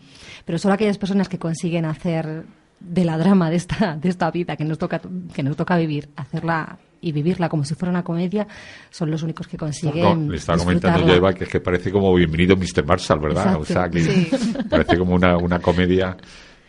Pero 0.45 0.57
solo 0.57 0.75
aquellas 0.75 0.97
personas 0.97 1.27
que 1.27 1.37
consiguen 1.39 1.83
hacer 1.83 2.45
de 2.79 3.03
la 3.03 3.17
drama 3.17 3.49
de 3.49 3.57
esta, 3.57 3.97
de 4.01 4.07
esta 4.07 4.31
vida 4.31 4.55
que 4.55 4.63
nos 4.63 4.77
toca, 4.77 5.01
que 5.33 5.43
nos 5.43 5.57
toca 5.57 5.75
vivir, 5.75 6.07
hacerla 6.15 6.77
y 7.01 7.11
vivirla 7.11 7.49
como 7.49 7.63
si 7.63 7.75
fuera 7.75 7.91
una 7.91 8.03
comedia, 8.03 8.47
son 8.89 9.09
los 9.11 9.23
únicos 9.23 9.47
que 9.47 9.57
consiguen. 9.57 10.25
No, 10.27 10.31
le 10.31 10.37
estaba 10.37 10.57
comentando 10.57 11.05
yo, 11.07 11.13
Eva, 11.13 11.33
que 11.33 11.45
es 11.45 11.49
que 11.49 11.59
parece 11.59 11.91
como 11.91 12.13
Bienvenido 12.13 12.55
Mr. 12.55 12.85
Marshall, 12.85 13.19
¿verdad? 13.19 13.55
Exacto. 13.57 13.61
O 13.61 13.65
sea, 13.65 13.89
que 13.89 13.99
Sí. 14.01 14.29
parece 14.69 14.97
como 14.97 15.15
una, 15.15 15.37
una 15.37 15.59
comedia. 15.59 16.15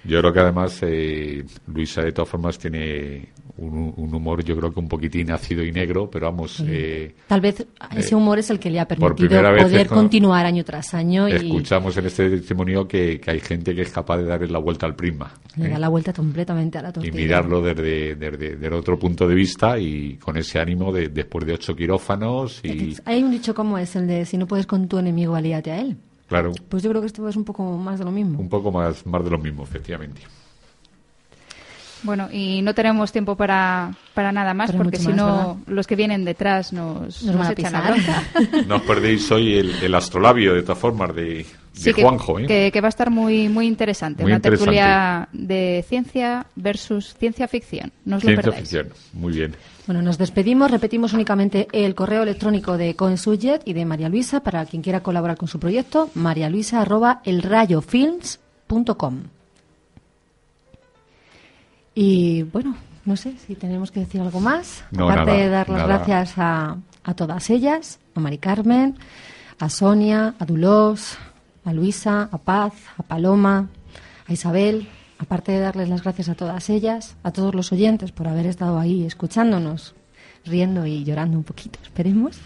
Yo 0.05 0.20
creo 0.20 0.32
que 0.32 0.40
además 0.40 0.78
eh, 0.82 1.44
Luisa, 1.66 2.03
de 2.03 2.12
todas 2.12 2.28
formas, 2.28 2.59
tiene 2.59 3.28
un, 3.59 3.92
un 3.96 4.14
humor, 4.14 4.42
yo 4.42 4.57
creo 4.57 4.72
que 4.72 4.80
un 4.80 4.88
poquitín 4.88 5.30
ácido 5.30 5.62
y 5.62 5.72
negro, 5.72 6.11
pero 6.11 6.26
vamos, 6.26 6.62
eh, 6.66 7.14
Tal 7.26 7.40
vez 7.40 7.66
ese 7.96 8.14
humor 8.14 8.38
es 8.38 8.51
el 8.51 8.59
que 8.59 8.70
le 8.70 8.80
ha 8.80 8.88
permitido 8.88 9.42
poder 9.59 9.86
continuar 9.88 10.46
año 10.46 10.64
tras 10.64 10.94
año 10.94 11.28
y 11.28 11.32
escuchamos 11.32 11.96
en 11.96 12.07
este 12.07 12.30
testimonio 12.30 12.88
que, 12.88 13.20
que 13.20 13.30
hay 13.30 13.40
gente 13.40 13.74
que 13.74 13.82
es 13.82 13.90
capaz 13.90 14.18
de 14.18 14.24
darle 14.24 14.48
la 14.48 14.59
vuelta 14.59 14.86
al 14.86 14.96
prisma. 14.96 15.32
le 15.57 15.66
¿eh? 15.66 15.70
da 15.70 15.78
la 15.78 15.88
vuelta 15.88 16.12
completamente 16.12 16.78
a 16.78 16.82
la 16.82 16.88
y 16.88 16.92
tortilla. 16.92 17.16
mirarlo 17.16 17.61
desde, 17.61 18.14
desde, 18.14 18.57
desde 18.57 18.74
otro 18.74 18.98
punto 18.98 19.28
de 19.28 19.34
vista 19.34 19.78
y 19.78 20.16
con 20.16 20.36
ese 20.36 20.59
ánimo 20.59 20.92
de 20.92 21.09
después 21.09 21.44
de 21.46 21.55
ocho 21.55 21.74
quirófanos 21.74 22.61
y 22.64 22.96
Hay 23.05 23.22
un 23.22 23.30
dicho 23.30 23.55
como 23.55 23.76
es 23.76 23.94
el 23.96 24.07
de 24.07 24.24
si 24.24 24.38
no 24.38 24.46
puedes 24.46 24.66
con 24.66 24.88
tu 24.88 24.98
enemigo, 24.98 25.34
alíate 25.34 25.70
a 25.70 25.80
él. 25.80 25.96
Claro 26.31 26.53
Pues 26.70 26.83
yo 26.83 26.89
creo 26.89 27.03
que 27.03 27.09
esto 27.09 27.28
es 27.28 27.37
un 27.37 27.45
poco 27.45 27.62
más 27.76 27.99
de 27.99 28.07
lo 28.07 28.11
mismo. 28.11 28.39
un 28.39 28.49
poco 28.49 28.72
más 28.72 29.05
más 29.05 29.22
de 29.22 29.31
lo 29.31 29.37
mismo 29.39 29.62
efectivamente 29.64 30.22
Bueno, 32.03 32.28
y 32.33 32.62
no 32.62 32.74
tenemos 32.74 33.12
tiempo 33.12 33.37
para, 33.37 33.93
para 34.14 34.33
nada 34.33 34.55
más, 34.55 34.72
porque 34.72 34.97
si 34.97 35.09
no, 35.12 35.61
los 35.66 35.87
que 35.87 35.97
vienen 35.97 36.24
detrás 36.24 36.72
nos, 36.72 37.22
Nos 37.22 37.37
van 37.37 37.49
a 37.49 37.53
echan 37.53 37.72
la 37.74 37.83
pisar. 37.95 38.24
bronca. 38.33 38.64
no 38.68 38.76
os 38.76 38.83
perdéis 38.83 39.31
hoy 39.31 39.59
el, 39.59 39.70
el 39.83 39.95
astrolabio 39.95 40.55
de 40.55 40.62
todas 40.62 40.78
formas 40.78 41.14
de, 41.14 41.24
de 41.24 41.47
Sí, 41.74 41.93
Juanjo 41.93 42.39
¿eh? 42.39 42.47
que, 42.47 42.70
que 42.72 42.81
va 42.81 42.89
a 42.89 42.95
estar 42.97 43.11
muy, 43.11 43.51
muy 43.51 43.66
interesante. 43.66 44.22
Muy 44.22 44.33
Una 44.33 44.37
interesante. 44.37 44.70
tertulia 44.72 45.28
de 45.33 45.85
ciencia 45.87 46.47
versus 46.57 47.14
ciencia 47.18 47.47
ficción. 47.49 47.93
No 48.07 48.16
os 48.16 48.24
lo 48.24 48.28
ciencia 48.31 48.43
perdáis. 48.51 48.61
ficción 48.70 48.89
muy 49.12 49.33
bien 49.35 49.55
Bueno, 49.91 50.03
nos 50.03 50.18
despedimos. 50.18 50.70
Repetimos 50.70 51.14
únicamente 51.14 51.66
el 51.72 51.97
correo 51.97 52.22
electrónico 52.22 52.76
de 52.78 52.95
Consujet 52.95 53.62
y 53.64 53.72
de 53.72 53.84
María 53.84 54.09
Luisa 54.09 54.38
para 54.38 54.64
quien 54.64 54.82
quiera 54.82 55.01
colaborar 55.03 55.36
con 55.36 55.49
su 55.49 55.59
proyecto. 55.59 56.11
marialuisa 56.14 56.80
arroba 56.82 57.20
elrayofilms.com. 57.24 59.22
Y 61.93 62.45
bueno, 62.45 62.76
no 63.05 63.16
sé 63.16 63.34
si 63.45 63.57
tenemos 63.57 63.91
que 63.91 63.99
decir 63.99 64.20
algo 64.20 64.38
más. 64.38 64.84
No, 64.93 65.11
Aparte 65.11 65.32
nada, 65.32 65.43
de 65.43 65.49
dar 65.49 65.68
las 65.68 65.78
nada. 65.78 65.97
gracias 65.97 66.34
a, 66.38 66.76
a 67.03 67.14
todas 67.14 67.51
ellas, 67.51 67.99
a 68.14 68.20
Mari 68.20 68.38
Carmen, 68.38 68.97
a 69.59 69.68
Sonia, 69.68 70.36
a 70.38 70.45
Dulós, 70.45 71.18
a 71.64 71.72
Luisa, 71.72 72.28
a 72.30 72.38
Paz, 72.38 72.74
a 72.97 73.03
Paloma, 73.03 73.68
a 74.28 74.32
Isabel. 74.32 74.86
Aparte 75.20 75.52
de 75.52 75.58
darles 75.60 75.90
las 75.90 76.02
gracias 76.02 76.30
a 76.30 76.34
todas 76.34 76.70
ellas, 76.70 77.14
a 77.22 77.30
todos 77.30 77.54
los 77.54 77.72
oyentes 77.72 78.10
por 78.10 78.26
haber 78.26 78.46
estado 78.46 78.78
ahí 78.78 79.04
escuchándonos, 79.04 79.94
riendo 80.46 80.86
y 80.86 81.04
llorando 81.04 81.36
un 81.36 81.44
poquito, 81.44 81.78
esperemos. 81.82 82.38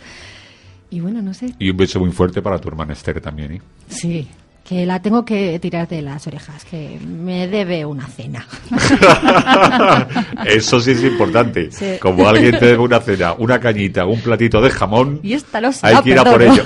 Y 0.91 0.99
bueno, 0.99 1.23
no 1.23 1.35
sé. 1.35 1.55
y 1.61 1.71
un 1.71 1.77
beso 1.77 2.01
muy 2.01 2.11
fuerte 2.11 2.43
para 2.43 2.59
tu 2.59 2.69
hermana 2.69 2.93
Esther 2.93 3.21
también 3.21 3.53
¿eh? 3.53 3.63
Sí, 3.87 4.29
que 4.65 4.87
la 4.87 5.01
tengo 5.03 5.25
que 5.27 5.59
tirar 5.59 5.87
de 5.87 6.01
las 6.01 6.27
orejas, 6.27 6.65
que 6.65 6.99
me 7.07 7.47
debe 7.49 7.85
una 7.85 8.07
cena. 8.07 8.47
eso 10.47 10.81
sí 10.81 10.93
es 10.93 11.03
importante 11.05 11.71
Sí. 11.71 11.99
como 12.01 12.27
alguien 12.27 12.59
te 12.59 12.67
debe 12.67 12.79
una 12.79 13.01
cena 13.01 13.35
una 13.37 13.61
cañita 13.61 14.07
un 14.07 14.21
platito 14.21 14.61
de 14.63 14.71
jamón 14.71 15.21
Y 15.23 15.35
esta 15.35 15.61
lo 15.61 15.71
hay 15.83 15.97
que 16.03 16.11
ir 16.11 16.19
a 16.19 16.25
por 16.25 16.43
ello 16.43 16.63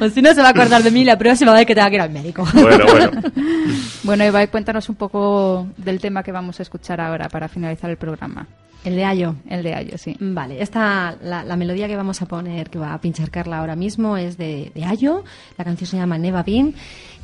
O 0.00 0.08
si 0.14 0.22
no 0.22 0.34
se 0.34 0.40
va 0.42 0.48
a 0.48 0.50
acordar 0.50 0.82
de 0.82 0.90
mí 0.90 1.04
la 1.04 1.16
próxima 1.18 1.52
vez 1.52 1.66
que 1.66 1.74
tenga 1.74 1.88
que 1.90 1.96
ir 1.96 2.02
al 2.02 2.10
médico. 2.10 2.46
bueno 2.54 2.84
bueno 2.86 3.10
Bueno, 4.02 4.24
Eva, 4.24 4.46
cuéntanos 4.48 4.88
un 4.90 4.96
poco 4.96 5.66
del 5.78 5.98
tema 5.98 6.22
que 6.22 6.30
vamos 6.32 6.58
a 6.60 6.62
escuchar 6.62 7.00
ahora 7.00 7.28
para 7.30 7.48
finalizar 7.48 7.88
el 7.90 7.96
programa. 7.96 8.46
El 8.84 8.96
de 8.96 9.04
Ayo. 9.04 9.34
El 9.48 9.62
de 9.62 9.74
Ayo, 9.74 9.96
sí. 9.96 10.14
Vale, 10.20 10.62
esta, 10.62 11.16
la, 11.22 11.56
melodía 11.56 11.88
que 11.88 11.96
vamos 11.96 12.20
a 12.20 12.26
poner, 12.26 12.68
que 12.68 12.78
va 12.78 12.92
a 12.92 13.00
pinchar 13.00 13.30
Carla 13.30 13.58
ahora 13.58 13.76
mismo, 13.76 14.18
es 14.18 14.36
de, 14.36 14.70
Ayo. 14.86 15.24
La 15.56 15.64
canción 15.64 15.88
se 15.88 15.96
llama 15.96 16.18
Neva 16.18 16.42
Bean 16.42 16.74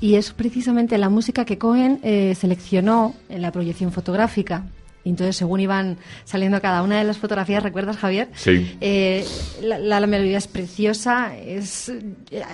y 0.01 0.15
es 0.15 0.33
precisamente 0.33 0.97
la 0.97 1.11
música 1.11 1.45
que 1.45 1.59
Cohen 1.59 2.01
eh, 2.03 2.35
seleccionó 2.35 3.15
en 3.29 3.43
la 3.43 3.53
proyección 3.53 3.93
fotográfica. 3.93 4.65
Entonces, 5.05 5.37
según 5.37 5.61
iban 5.61 5.97
saliendo 6.25 6.61
cada 6.61 6.83
una 6.83 6.99
de 6.99 7.05
las 7.05 7.17
fotografías, 7.19 7.63
¿recuerdas, 7.63 7.97
Javier? 7.97 8.29
Sí. 8.35 8.77
Eh, 8.81 9.25
la, 9.63 9.79
la- 9.79 10.01
la 10.01 10.07
melodía 10.07 10.39
es 10.39 10.47
preciosa, 10.47 11.37
es, 11.37 11.91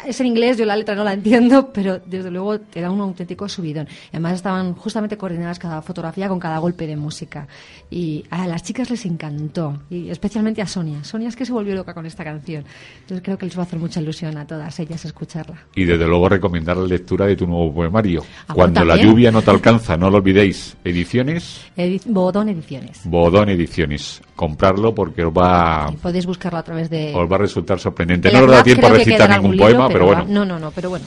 es 0.06 0.20
en 0.20 0.26
inglés, 0.26 0.56
yo 0.56 0.64
la 0.64 0.76
letra 0.76 0.94
no 0.94 1.04
la 1.04 1.12
entiendo, 1.12 1.72
pero 1.72 2.00
desde 2.06 2.30
luego 2.30 2.58
te 2.60 2.80
da 2.80 2.90
un 2.90 3.00
auténtico 3.00 3.48
subidón. 3.48 3.88
Además 4.12 4.34
estaban 4.34 4.74
justamente 4.74 5.16
coordinadas 5.16 5.58
cada 5.58 5.82
fotografía 5.82 6.28
con 6.28 6.38
cada 6.38 6.58
golpe 6.58 6.86
de 6.86 6.96
música. 6.96 7.46
Y 7.90 8.24
a 8.30 8.46
las 8.46 8.62
chicas 8.62 8.90
les 8.90 9.04
encantó, 9.06 9.80
y 9.90 10.10
especialmente 10.10 10.62
a 10.62 10.66
Sonia. 10.66 11.02
Sonia 11.04 11.28
es 11.28 11.36
que 11.36 11.46
se 11.46 11.52
volvió 11.52 11.74
loca 11.74 11.94
con 11.94 12.06
esta 12.06 12.24
canción. 12.24 12.64
Entonces 13.00 13.22
creo 13.24 13.38
que 13.38 13.46
les 13.46 13.56
va 13.56 13.62
a 13.62 13.66
hacer 13.66 13.78
mucha 13.78 14.00
ilusión 14.00 14.36
a 14.36 14.46
todas 14.46 14.78
ellas 14.80 15.04
escucharla. 15.04 15.56
Y 15.74 15.84
desde 15.84 16.06
luego 16.06 16.28
recomendar 16.28 16.76
la 16.76 16.86
lectura 16.86 17.26
de 17.26 17.36
tu 17.36 17.46
nuevo 17.46 17.72
poemario. 17.72 18.24
Ah, 18.48 18.54
Cuando 18.54 18.84
la 18.84 18.94
también. 18.94 19.10
lluvia 19.10 19.30
no 19.30 19.42
te 19.42 19.50
alcanza, 19.50 19.96
no 19.96 20.10
lo 20.10 20.16
olvidéis. 20.18 20.76
Ediciones, 20.84 21.60
Edi- 21.76 22.00
Bodón 22.36 22.50
Ediciones. 22.50 23.00
Bodón 23.04 23.48
Ediciones. 23.48 24.20
Comprarlo 24.34 24.94
porque 24.94 25.24
os 25.24 25.32
va, 25.32 25.88
Y 25.90 25.96
podéis 25.96 26.26
buscarlo 26.26 26.58
a 26.58 26.62
través 26.62 26.90
de... 26.90 27.14
os 27.14 27.32
va 27.32 27.36
a 27.36 27.38
resultar 27.38 27.78
sorprendente. 27.80 28.28
de 28.28 28.34
No 28.34 28.42
nos 28.42 28.56
da 28.56 28.62
tiempo 28.62 28.86
a 28.88 28.90
recitar 28.90 29.30
ningún 29.30 29.52
libro, 29.52 29.64
poema, 29.66 29.88
pero 29.88 30.04
bueno. 30.04 30.26
No, 30.28 30.44
no, 30.44 30.58
no, 30.58 30.70
pero 30.70 30.90
bueno. 30.90 31.06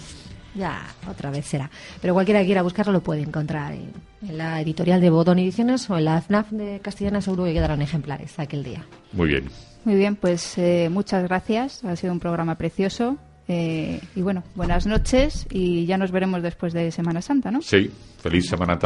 Ya, 0.55 0.87
otra 1.07 1.29
vez 1.29 1.45
será. 1.45 1.69
Pero 2.01 2.15
cualquiera 2.15 2.39
que 2.39 2.47
quiera 2.47 2.63
buscarlo 2.63 2.91
lo 2.91 3.01
puede 3.01 3.21
encontrar 3.21 3.73
en, 3.73 3.91
en 4.27 4.37
la 4.39 4.59
editorial 4.59 4.99
de 5.01 5.11
Bodón 5.11 5.37
Ediciones 5.37 5.87
o 5.91 5.97
en 5.99 6.05
la 6.05 6.19
FNAF 6.19 6.49
de 6.49 6.79
Castellana, 6.79 7.21
seguro 7.21 7.43
que 7.45 7.53
quedarán 7.53 7.83
ejemplares 7.83 8.39
aquel 8.39 8.63
día. 8.63 8.83
Muy 9.13 9.27
bien. 9.27 9.43
Muy 9.85 9.95
bien, 9.97 10.15
pues 10.15 10.57
eh, 10.57 10.89
muchas 10.91 11.21
gracias. 11.25 11.83
Ha 11.83 11.95
sido 11.95 12.11
un 12.11 12.19
programa 12.19 12.55
precioso. 12.55 13.17
Eh, 13.47 14.01
y 14.15 14.21
bueno, 14.23 14.43
buenas 14.55 14.87
noches 14.87 15.45
y 15.51 15.85
ya 15.85 15.97
nos 15.99 16.11
veremos 16.11 16.41
después 16.41 16.73
de 16.73 16.91
Semana 16.91 17.21
Santa, 17.21 17.51
¿no? 17.51 17.61
Sí, 17.61 17.89
feliz 18.19 18.47
Semana, 18.47 18.77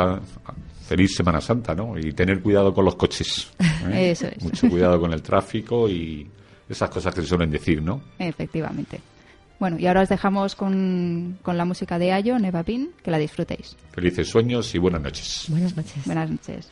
feliz 0.84 1.16
Semana 1.16 1.42
Santa, 1.42 1.74
¿no? 1.74 1.98
Y 1.98 2.14
tener 2.14 2.42
cuidado 2.42 2.74
con 2.74 2.86
los 2.86 2.96
coches. 2.96 3.52
¿eh? 3.92 4.12
Eso 4.12 4.28
es. 4.28 4.44
Mucho 4.44 4.70
cuidado 4.70 5.00
con 5.00 5.14
el 5.14 5.22
tráfico 5.22 5.90
y 5.90 6.28
esas 6.68 6.90
cosas 6.90 7.14
que 7.14 7.22
se 7.22 7.28
suelen 7.28 7.50
decir, 7.50 7.82
¿no? 7.82 8.02
Efectivamente. 8.20 9.00
Bueno, 9.60 9.78
y 9.80 9.88
ahora 9.88 10.02
os 10.02 10.10
dejamos 10.10 10.56
con, 10.56 11.40
con 11.42 11.58
la 11.58 11.66
música 11.66 11.98
de 11.98 12.12
Ayo, 12.12 12.38
Neva 12.38 12.64
Pin, 12.64 12.92
que 13.02 13.12
la 13.12 13.18
disfrutéis. 13.18 13.78
Felices 13.92 14.28
sueños 14.28 14.74
y 14.76 14.80
buenas 14.80 15.02
noches. 15.02 15.46
Buenas 15.48 15.78
noches. 15.78 16.06
Buenas 16.06 16.30
noches. 16.30 16.70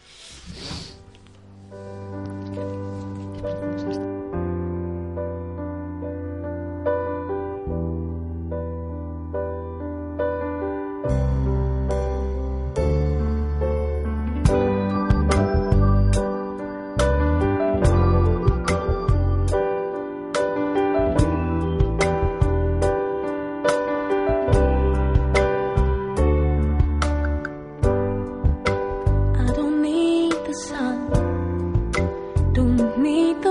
bonito. 33.12 33.51